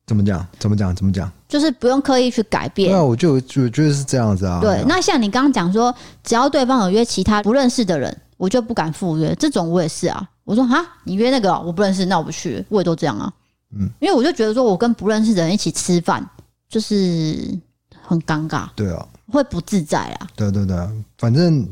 [0.06, 0.46] 怎么讲？
[0.58, 0.94] 怎么讲？
[0.94, 1.30] 怎么讲？
[1.48, 2.90] 就是不用刻意去改变。
[2.92, 4.60] 那我就就觉得是这样子啊。
[4.60, 9.34] 对，那像你刚刚讲说，只要对方有约其他不认识的人，我就不敢赴约。
[9.38, 10.28] 这种我也是啊。
[10.44, 12.64] 我说哈，你约那个我不认识，那我不去。
[12.70, 13.32] 我也都这样啊。
[13.74, 16.26] 嗯，因为我就觉得说我跟不认识的人一起吃饭，
[16.70, 17.36] 就是
[18.08, 18.68] 很尴尬。
[18.74, 19.06] 对啊。
[19.30, 20.26] 会不自在啊？
[20.34, 20.74] 对对对，
[21.18, 21.68] 反正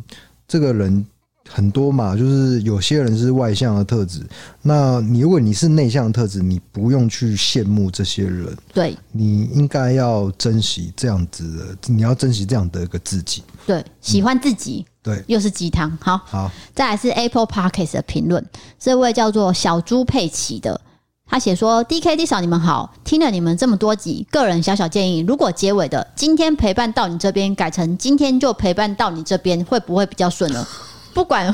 [0.47, 1.07] 这个人
[1.49, 4.21] 很多嘛，就是有些人是外向的特质。
[4.61, 8.55] 那你如果你是内向的特质，你不用去羡慕这些人。
[8.75, 13.43] 对，你应该要珍惜这样子的，你要珍惜这样的一个自己。
[13.67, 14.85] 对，喜欢自己。
[14.87, 15.91] 嗯、对，又是鸡汤。
[15.99, 18.45] 好，好，再来是 Apple Podcast 的评论，
[18.79, 20.79] 这位叫做小猪佩奇的。
[21.29, 30.65] 他写说：“D K D 嫂，你们好，听了你们这么多集，个人小小建议，如果结尾的今天陪伴到你这边改成今天就陪伴到你这边，会不会比较顺呢？
[31.13, 31.53] 不管，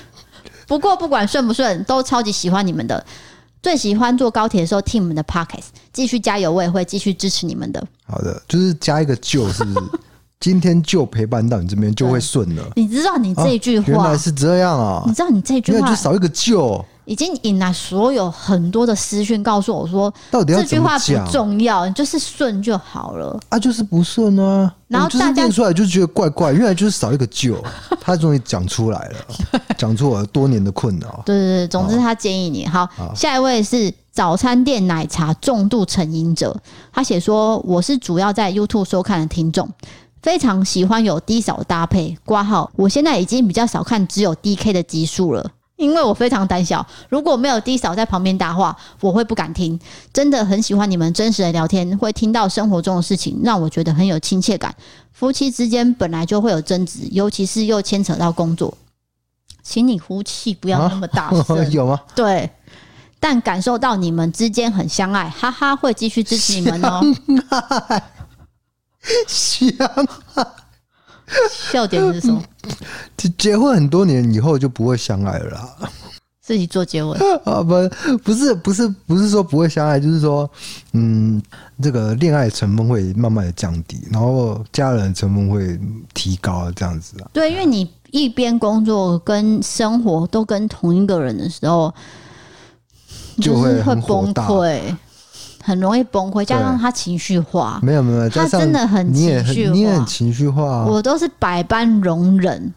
[0.68, 3.04] 不过不管顺不顺，都超级喜欢你们的，
[3.62, 7.82] 最喜欢坐高铁的时候听你们的 Podcast，继续加油，我也会继续支持你们的。
[8.04, 9.86] 好的，就是加一个就是，是不是？
[10.38, 12.62] 今天就陪伴到你这边就会顺了。
[12.76, 15.02] 你知道你这一句话、啊、原来是这样啊？
[15.06, 23.40] 你知道你这句话就少一个就。”已经引来所有很多的私讯，告诉我说，到底这句话不重要，就是顺就好了。
[23.48, 24.72] 啊，就是不顺啊。
[24.88, 27.56] 然后大家念出来就觉得怪怪，原来就是少一个就，
[28.00, 31.22] 他终于讲出来了， 讲出了多年的困扰。
[31.24, 32.84] 对对对，总之他建议你好。
[32.96, 36.56] 好，下一位是早餐店奶茶重度成瘾者，
[36.92, 39.68] 他写说，我是主要在 YouTube 收看的听众，
[40.22, 42.68] 非常喜欢有低少搭配挂号。
[42.74, 45.50] 我现在已经比较少看只有 DK 的集数了。
[45.76, 49.78] 因为我非常胆小，如果没有低嫂在旁边搭话，我会不敢听。
[50.12, 54.74] 真的很喜欢你们真实的聊天，会听到生活中的事情，让我觉得很有亲切感。
[55.12, 58.76] 夫妻之间本来就会有争执，尤其是又牵扯到工作，
[59.62, 61.58] 请你呼气不要那么大声。
[61.58, 62.00] 啊、 有吗？
[62.14, 62.50] 对，
[63.20, 67.02] 但感受到你们之间很相爱，哈哈，会继续支持你们哦。
[67.38, 68.02] 相爱，
[69.26, 69.68] 相
[70.36, 70.44] 爱
[71.50, 72.42] 笑点是什么？
[73.16, 75.90] 结结婚很多年以后就不会相爱了啦。
[76.40, 77.74] 自己做结尾 啊，不，
[78.22, 80.48] 不是，不是，不是说不会相爱，就是说，
[80.92, 81.42] 嗯，
[81.82, 85.76] 这个恋爱成分会慢慢的降低，然后家人成分会
[86.14, 87.28] 提高，这样子啊。
[87.32, 91.92] 对，因为你一边工作跟生活都跟同一个人的时候，
[93.42, 94.80] 就会会崩溃，
[95.66, 96.44] 很容易崩溃。
[96.44, 102.72] 加上他情绪化，没有没有，他真的很情绪化，你也很情绪化，我都是百般容忍。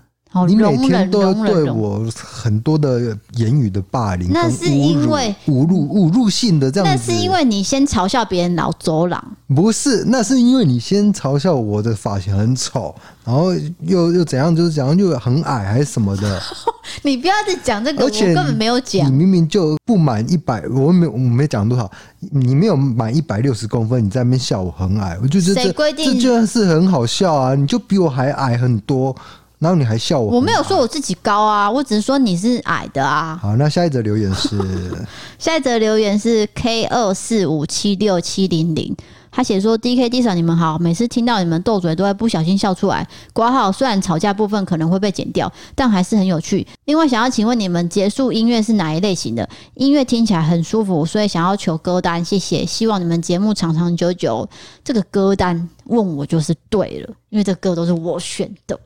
[0.48, 7.12] 你每天都对我很多的言语的霸凌，那是因为侮辱、侮辱性的这样子。
[7.12, 10.04] 那是因为你先嘲笑别人老走廊，不是？
[10.08, 12.94] 那是因为你先嘲笑我的发型很丑，
[13.26, 13.52] 然后
[13.82, 14.56] 又又怎样？
[14.56, 16.40] 就是怎样就很矮还是什么的？
[17.02, 19.08] 你不要再讲这个，我根本没有讲。
[19.08, 27.56] 你明明就不满一百，我没我没讲多少，你没有满一百六十公分，你在那边笑我很矮，我就觉得这这这就是很好笑啊！
[27.56, 29.16] 你就比我还矮很多。
[29.60, 30.38] 然后你还笑我？
[30.38, 33.38] 我没有说我自己高啊，我只是说你是矮的啊。
[33.42, 34.58] 好，那下一则留言是
[35.38, 38.96] 下一则留言是 K 二四五七六七零零，
[39.30, 43.06] 他写说 D K D 嫂你们好，每次听到你们斗嘴都会不小心笑出来。
[43.34, 46.66] 括号虽然吵架部分可能会被剪掉，但还是很有趣。
[46.86, 49.48] 另外想要请问你们结束音乐是哪一类型的？
[49.74, 52.66] 音乐听起来很舒服，所以想要求歌单，谢谢。
[52.66, 54.48] 希望你们节目长长久久。
[54.86, 58.80] 这个歌单问我就是对了，因为这歌都是我选的。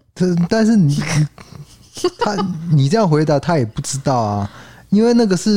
[0.50, 1.02] 但是你
[2.20, 2.36] 他
[2.72, 4.50] 你这样回答他也不知道啊，
[4.90, 5.52] 因为那个是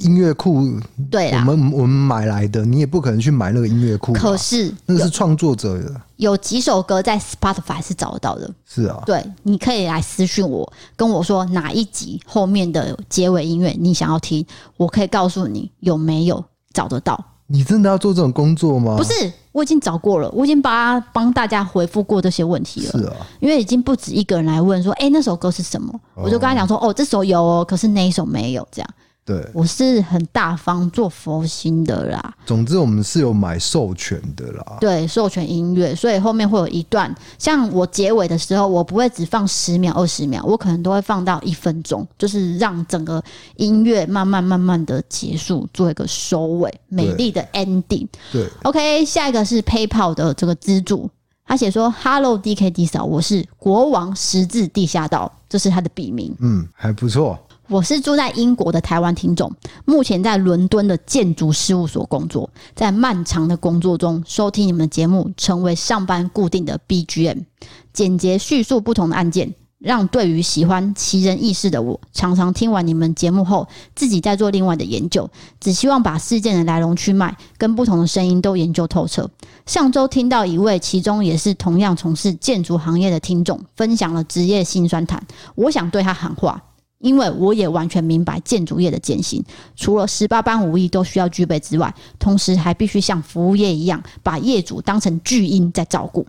[0.00, 0.78] 音乐库，
[1.10, 4.12] 对啊，我们我们买来的，你也不可能去买那个音乐库。
[4.12, 8.50] 可是那个是创作者的，有几首歌在 Spotify 是找得到的。
[8.66, 14.44] 是啊，对，你可以来私讯我，跟我说哪一集后面的结尾音乐你想要听，
[14.76, 16.44] 我可以告诉你有没有
[16.74, 17.31] 找得到。
[17.52, 18.96] 你真的要做这种工作吗？
[18.96, 22.92] 不是，我已经找过了，我已经帮帮大家回复过这些问题了。
[22.92, 25.92] 是啊，因为已经不止一个人来问说，哎、欸，那首歌是什么？
[26.14, 28.88] 我就跟他讲说，哦，这首有哦，可是那一首没有，这样。
[29.24, 32.34] 对，我是很大方做佛心的啦。
[32.44, 34.78] 总之，我们是有买授权的啦。
[34.80, 43.22] 对，授权音乐，所以后面会有一段，像我结尾的时候，我不会只放十秒、二十秒，我可能都会放到一分钟，就是让整个
[43.56, 48.08] 音乐慢慢、慢慢的结束，做一个收尾，美丽的 ending。
[48.32, 51.08] 对，OK，下一个是 PayPal 的这个资助，
[51.44, 57.38] 他写说：“Hello DKD 嫂，我是国王十字地下道，这是他的笔名。”嗯，还不错。
[57.68, 59.50] 我是住在英国的台湾听众，
[59.84, 67.44] 目前在伦敦的建筑事务所工作，在漫长的工作中收听你们的节目，成为上班固定的 BGM，
[67.92, 79.30] 简洁叙述不同的案件，让对于喜欢奇人异事的我，常常听完你们节目后，自己在做另外的研究，只希望把事件的来龙去脉跟不同的声音都研究透彻。
[79.64, 86.62] 上周听到一位，其中也是同样从事建筑行业的听众，分享了职业辛酸谈，我想对他喊话。
[87.02, 89.44] 因为我也完全明白建筑业的艰辛，
[89.76, 96.26] 除了十八般武艺都需要具备之外，同时还必须像服务业一样，把业主当成巨婴在照顾。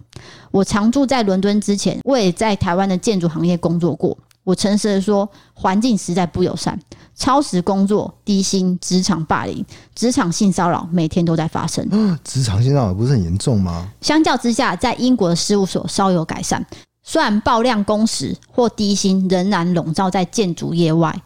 [0.52, 4.18] 我常住在伦敦之前，我也在台湾的建筑行业工作过。
[4.44, 6.78] 我诚实的说，环境实在不友善，
[7.16, 9.66] 超时工作、低薪、职场霸凌、
[9.96, 11.88] 职场性骚扰，每天都在发生。
[11.92, 13.90] 嗯，职场性骚扰不是很严重吗？
[14.02, 16.66] 相较之下，在英国的事务所稍有改善。
[17.04, 21.22] 虽然爆量工时或低薪仍然笼罩在建筑业外，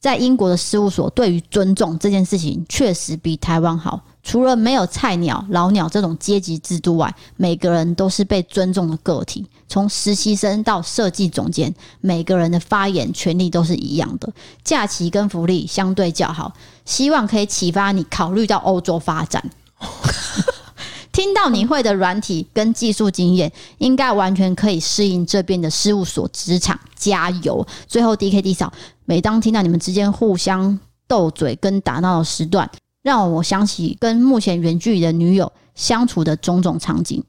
[0.00, 4.00] 在英国的事务所对于尊重这件事情确实比台湾好。
[4.22, 9.46] 除了没有菜鸟、老鸟这种阶级制度外，每个人都是被尊重的个体。
[9.68, 14.30] 从实习生到设计总监，每个人的发言权利都是一样的。
[14.62, 16.52] 假期跟福利相对较好，
[16.84, 19.42] 希望可以启发你考虑到欧洲发展。
[21.18, 26.78] 听到你会的软体跟技术经验，应该完全可以适应这边的事务所职场。
[26.94, 27.66] 加油！
[27.88, 28.72] 最后 DKD 嫂，
[29.04, 32.70] 每当听到你们之间互相斗嘴跟打闹的时段，
[33.02, 37.20] 让我想起跟目前远距离的女友相处的种种场景，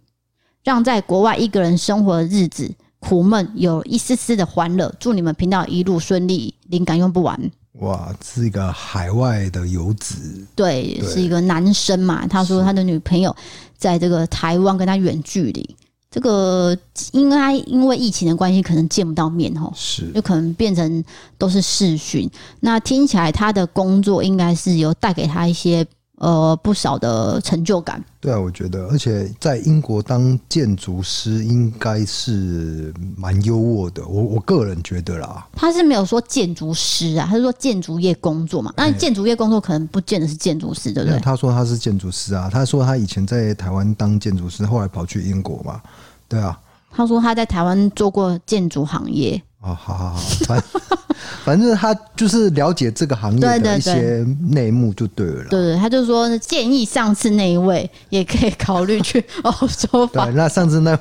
[0.63, 4.93] 让在国外一个人生活的日子苦闷有一丝丝的欢乐。
[4.99, 7.39] 祝你们频道一路顺利，灵感用不完。
[7.73, 12.27] 哇，是一个海外的游子，对，对，是一个男生嘛。
[12.27, 13.33] 他说他的女朋友
[13.79, 15.75] 在这个台湾跟他远距离，
[16.11, 16.77] 这个
[17.13, 21.03] 应该因为疫情的关系，可能见不到面哦，是，就可能变成
[21.39, 22.29] 都是视讯。
[22.59, 25.83] 那听起来他的工作应该是有带给他一些。
[26.19, 28.03] 呃，不少的成就感。
[28.19, 34.05] 对啊，我觉得，而且在英国当建筑师应该是蛮优渥的。
[34.05, 38.73] 我我个人觉得啦，他是没有说建筑师啊，他是说建筑业工作嘛。
[38.75, 41.17] 那建筑业工作可能不见得是建筑师，对不对？
[41.21, 45.81] 他说他是建筑师啊，他说他以前在台湾当建筑师，后来跑去英国嘛。
[46.27, 46.59] 对啊，
[46.91, 49.41] 他说他在台湾做过建筑行业。
[49.61, 50.63] 哦，好好好，反
[51.43, 55.45] 反正他就是了解这个行业的一些内幕就对了。
[55.49, 60.07] 对，他就说建议上次那一位也可以考虑去欧洲。
[60.13, 60.97] 对，那上次那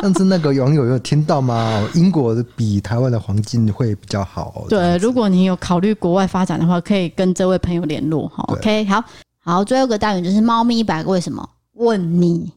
[0.00, 1.86] 上次那个网友有听到吗？
[1.94, 4.64] 英国的比台湾的环境会比较好。
[4.70, 8.26] 对，如果你有考虑国外发展的话，可以跟这位朋友联络。
[8.28, 9.04] 哈，OK，好
[9.44, 11.46] 好，最后一个单元就是猫咪一百个为什么？
[11.74, 12.50] 问你。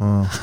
[0.00, 0.24] 嗯。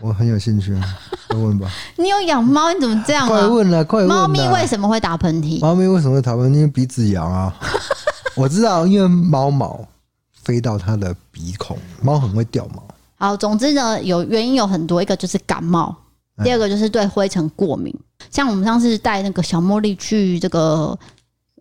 [0.00, 0.78] 我很有兴趣，
[1.28, 1.70] 快问吧。
[1.96, 2.72] 你有养猫？
[2.72, 3.28] 你怎么这样啊？
[3.28, 4.08] 快问了，快问！
[4.08, 5.60] 猫咪为什么会打喷嚏？
[5.60, 6.54] 猫咪为什么会打喷嚏？
[6.54, 7.54] 因为鼻子痒啊。
[8.36, 9.80] 我知道，因为猫毛
[10.42, 12.82] 飞到它的鼻孔，猫很会掉毛。
[13.16, 15.94] 好，总之呢，有原因有很多，一个就是感冒，
[16.44, 17.94] 第二个就是对灰尘过敏。
[18.30, 20.96] 像我们上次带那个小茉莉去这个，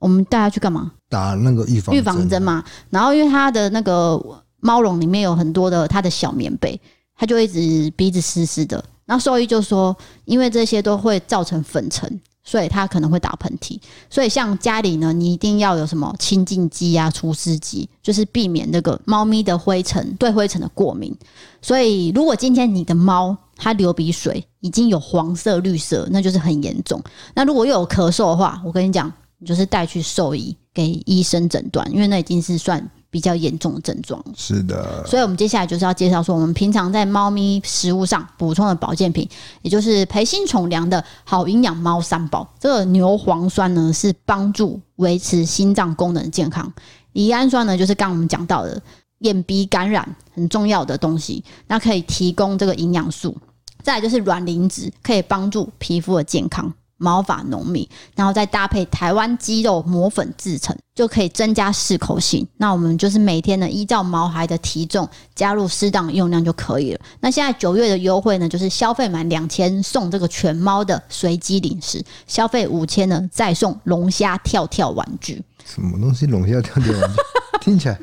[0.01, 0.91] 我们带它去干嘛？
[1.09, 2.61] 打那个预防预防针嘛。
[2.89, 4.21] 然后因为它的那个
[4.59, 6.79] 猫笼里面有很多的它的小棉被。
[7.18, 9.95] 他就一直鼻子湿湿的，然后兽医就说，
[10.26, 13.80] 因为这些都会造成粉尘，所以他可能会打喷嚏。
[14.09, 21.16] 所以像家里呢，你一定要有什么清净机啊、除湿机，就是避免那个猫咪的灰尘对灰尘的过敏。
[21.61, 27.01] 所以如果今天你的猫它流鼻水已经有黄色、绿色，那就是很严重。
[27.34, 32.86] 那如果有咳嗽的话，我跟你讲，你就是带去兽医给医生诊断，因为那已经是算。
[33.16, 39.26] 比较严重的症状是的，所以我们接下来就是要介绍说，我们平常在猫咪食物上补充的保健品，
[39.61, 42.45] 也就是培新宠粮的好营养猫三宝。
[42.59, 46.68] 这个牛磺酸呢，是帮助维持心脏功能的健康；
[47.13, 48.82] 乙氨酸呢，就是刚刚我们讲到的
[49.20, 53.34] 眼鼻感染很重要的东西，那可以提供这个营养素。
[53.82, 56.74] 再来就是卵磷脂，可以帮助皮肤的健康。
[56.98, 62.48] 毛发浓密，然后再搭配台湾鸡肉磨粉制成，就可以增加适口性。
[62.58, 67.00] 那我们就是每天呢，依照毛孩的体重加入适当用量就可以了。
[67.20, 75.43] 那现在九月的优惠呢，就是消费满两千送这个全猫的随机零食，消费五千呢再送龙虾跳跳玩具。
[75.66, 76.26] 什么东西？
[76.26, 77.20] 龙虾跳跳玩具？
[77.62, 78.00] 听起来。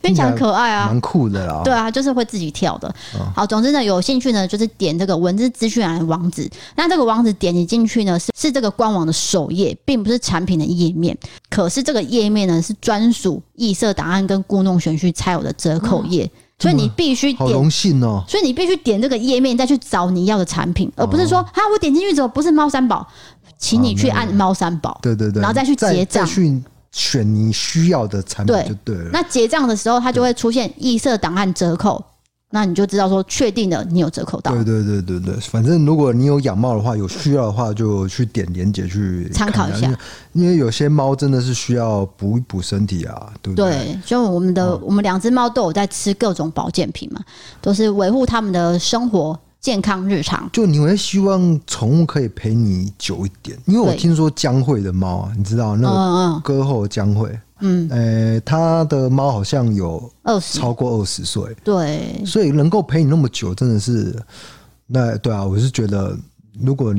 [0.00, 1.62] 非常可爱啊，蛮酷的啦。
[1.64, 2.94] 对啊，就是会自己跳的。
[3.34, 6.48] 好，总之呢，有兴趣呢，就是点这个文字资讯栏的网址。
[6.76, 11.16] 那这个网址点你进去呢，是是这个官网的首页，并不是产品的页面。
[11.50, 17.38] 可是这个页面呢，是专属异色档案跟故弄玄虚才有的折扣页，所以你必须点。
[17.38, 18.22] 好荣幸哦！
[18.28, 23.06] 所以你必须点这个页面再去找你要的产品，而不是说啊，我点进去之后不是猫三宝，
[23.58, 26.26] 请你去按猫三宝，对对对，然后再去结账。
[26.90, 29.10] 选你需要的产品就对了。
[29.12, 32.02] 那结账的时候，它就会出现异色档案折扣，
[32.50, 34.52] 那你就知道说确定了你有折扣到。
[34.52, 39.94] 对对对对对，反正如果你有养猫的话，有需要的话就去点连接去参考一下。
[40.32, 43.70] 因为有些猫真的是需要补一补身体啊，对不对？
[43.70, 47.20] 对，就我们的、嗯、我们两只猫都有在吃各种保健品嘛，
[47.60, 49.38] 都是维护它们的生活。
[49.60, 60.58] 健康日常，就你会希望宠物可以陪你久一点，因为我听说江蕙的猫啊，你知道那个歌后江蕙，嗯，呃，他的猫好像有二十。
[60.58, 64.16] 超过二十岁，对，所以能够陪你那么久，真的是，
[64.86, 66.16] 那对啊，我是觉得
[66.60, 66.94] 如果。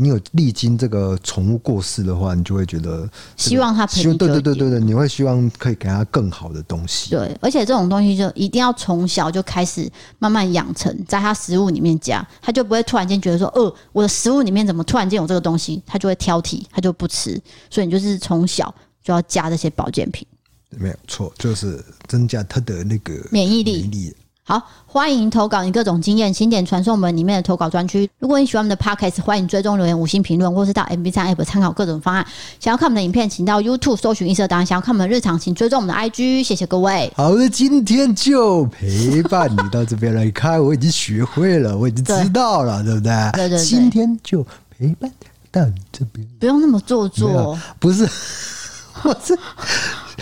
[0.00, 4.16] 你有历经这个宠物过世的话，你就会觉得希望它陪你。
[4.16, 7.10] 对对对对对，你会希望可以给它更好的东西。
[7.10, 9.86] 对，而且这种东西就一定要从小就开始
[10.18, 17.38] 慢慢养成，在它食物里面加，它就不会突然间觉得说，呃，我的食物里面怎么突然间有这个东西，它就会挑剔，它就不吃。
[17.68, 18.74] 所以你就是从小
[19.04, 20.26] 就要加这些保健品。
[20.70, 24.16] 没有错，就是增加它的那个免疫力。
[24.50, 28.10] 好，欢迎投稿你各种经验，请点传送门里面的投稿专区。
[28.18, 32.26] 如果你喜欢我们的 Podcast，欢迎追踪留言、五星评论，或是到 MB3 App 参考各种方案。
[32.58, 34.66] 想要看我们的影片，请到 YouTube 搜寻“一色档案”。
[34.66, 36.42] 想要看我们的日常，请追踪我们的 IG。
[36.42, 37.12] 谢谢各位。
[37.14, 43.30] 好的，今天就陪伴你到这边来看，我已经学会了，我已经知道了，对，对不对？
[43.34, 43.64] 对对对。
[43.64, 44.44] 今天就
[44.76, 45.08] 陪伴
[45.52, 47.56] 到你这边，不用那么做作。
[47.78, 48.02] 不是，
[49.04, 49.38] 我是。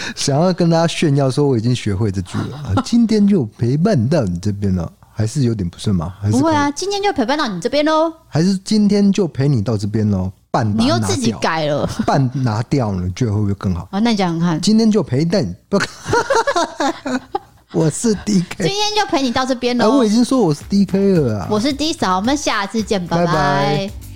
[0.17, 6.15] 想要跟大家炫耀说我已经学会这句了， 今天就陪伴到你这边了，还是有点不顺吗？
[6.21, 8.13] 还是不会啊，今天就陪伴到你这边喽。
[8.29, 10.31] 还是今天就陪你到这边喽？
[10.51, 13.89] 半你又自己改了，半拿掉了，你觉得会不会更好？
[13.93, 14.61] 啊，那你讲讲看。
[14.61, 15.79] 今天就陪伴，不，
[17.79, 18.57] 我是 DK。
[18.57, 19.99] 今天就陪你到这边喽。
[19.99, 21.49] 我已经说我是 DK 了啊。
[21.51, 23.27] 我是 D 嫂，我们下次见，拜拜。
[23.27, 24.08] 拜拜。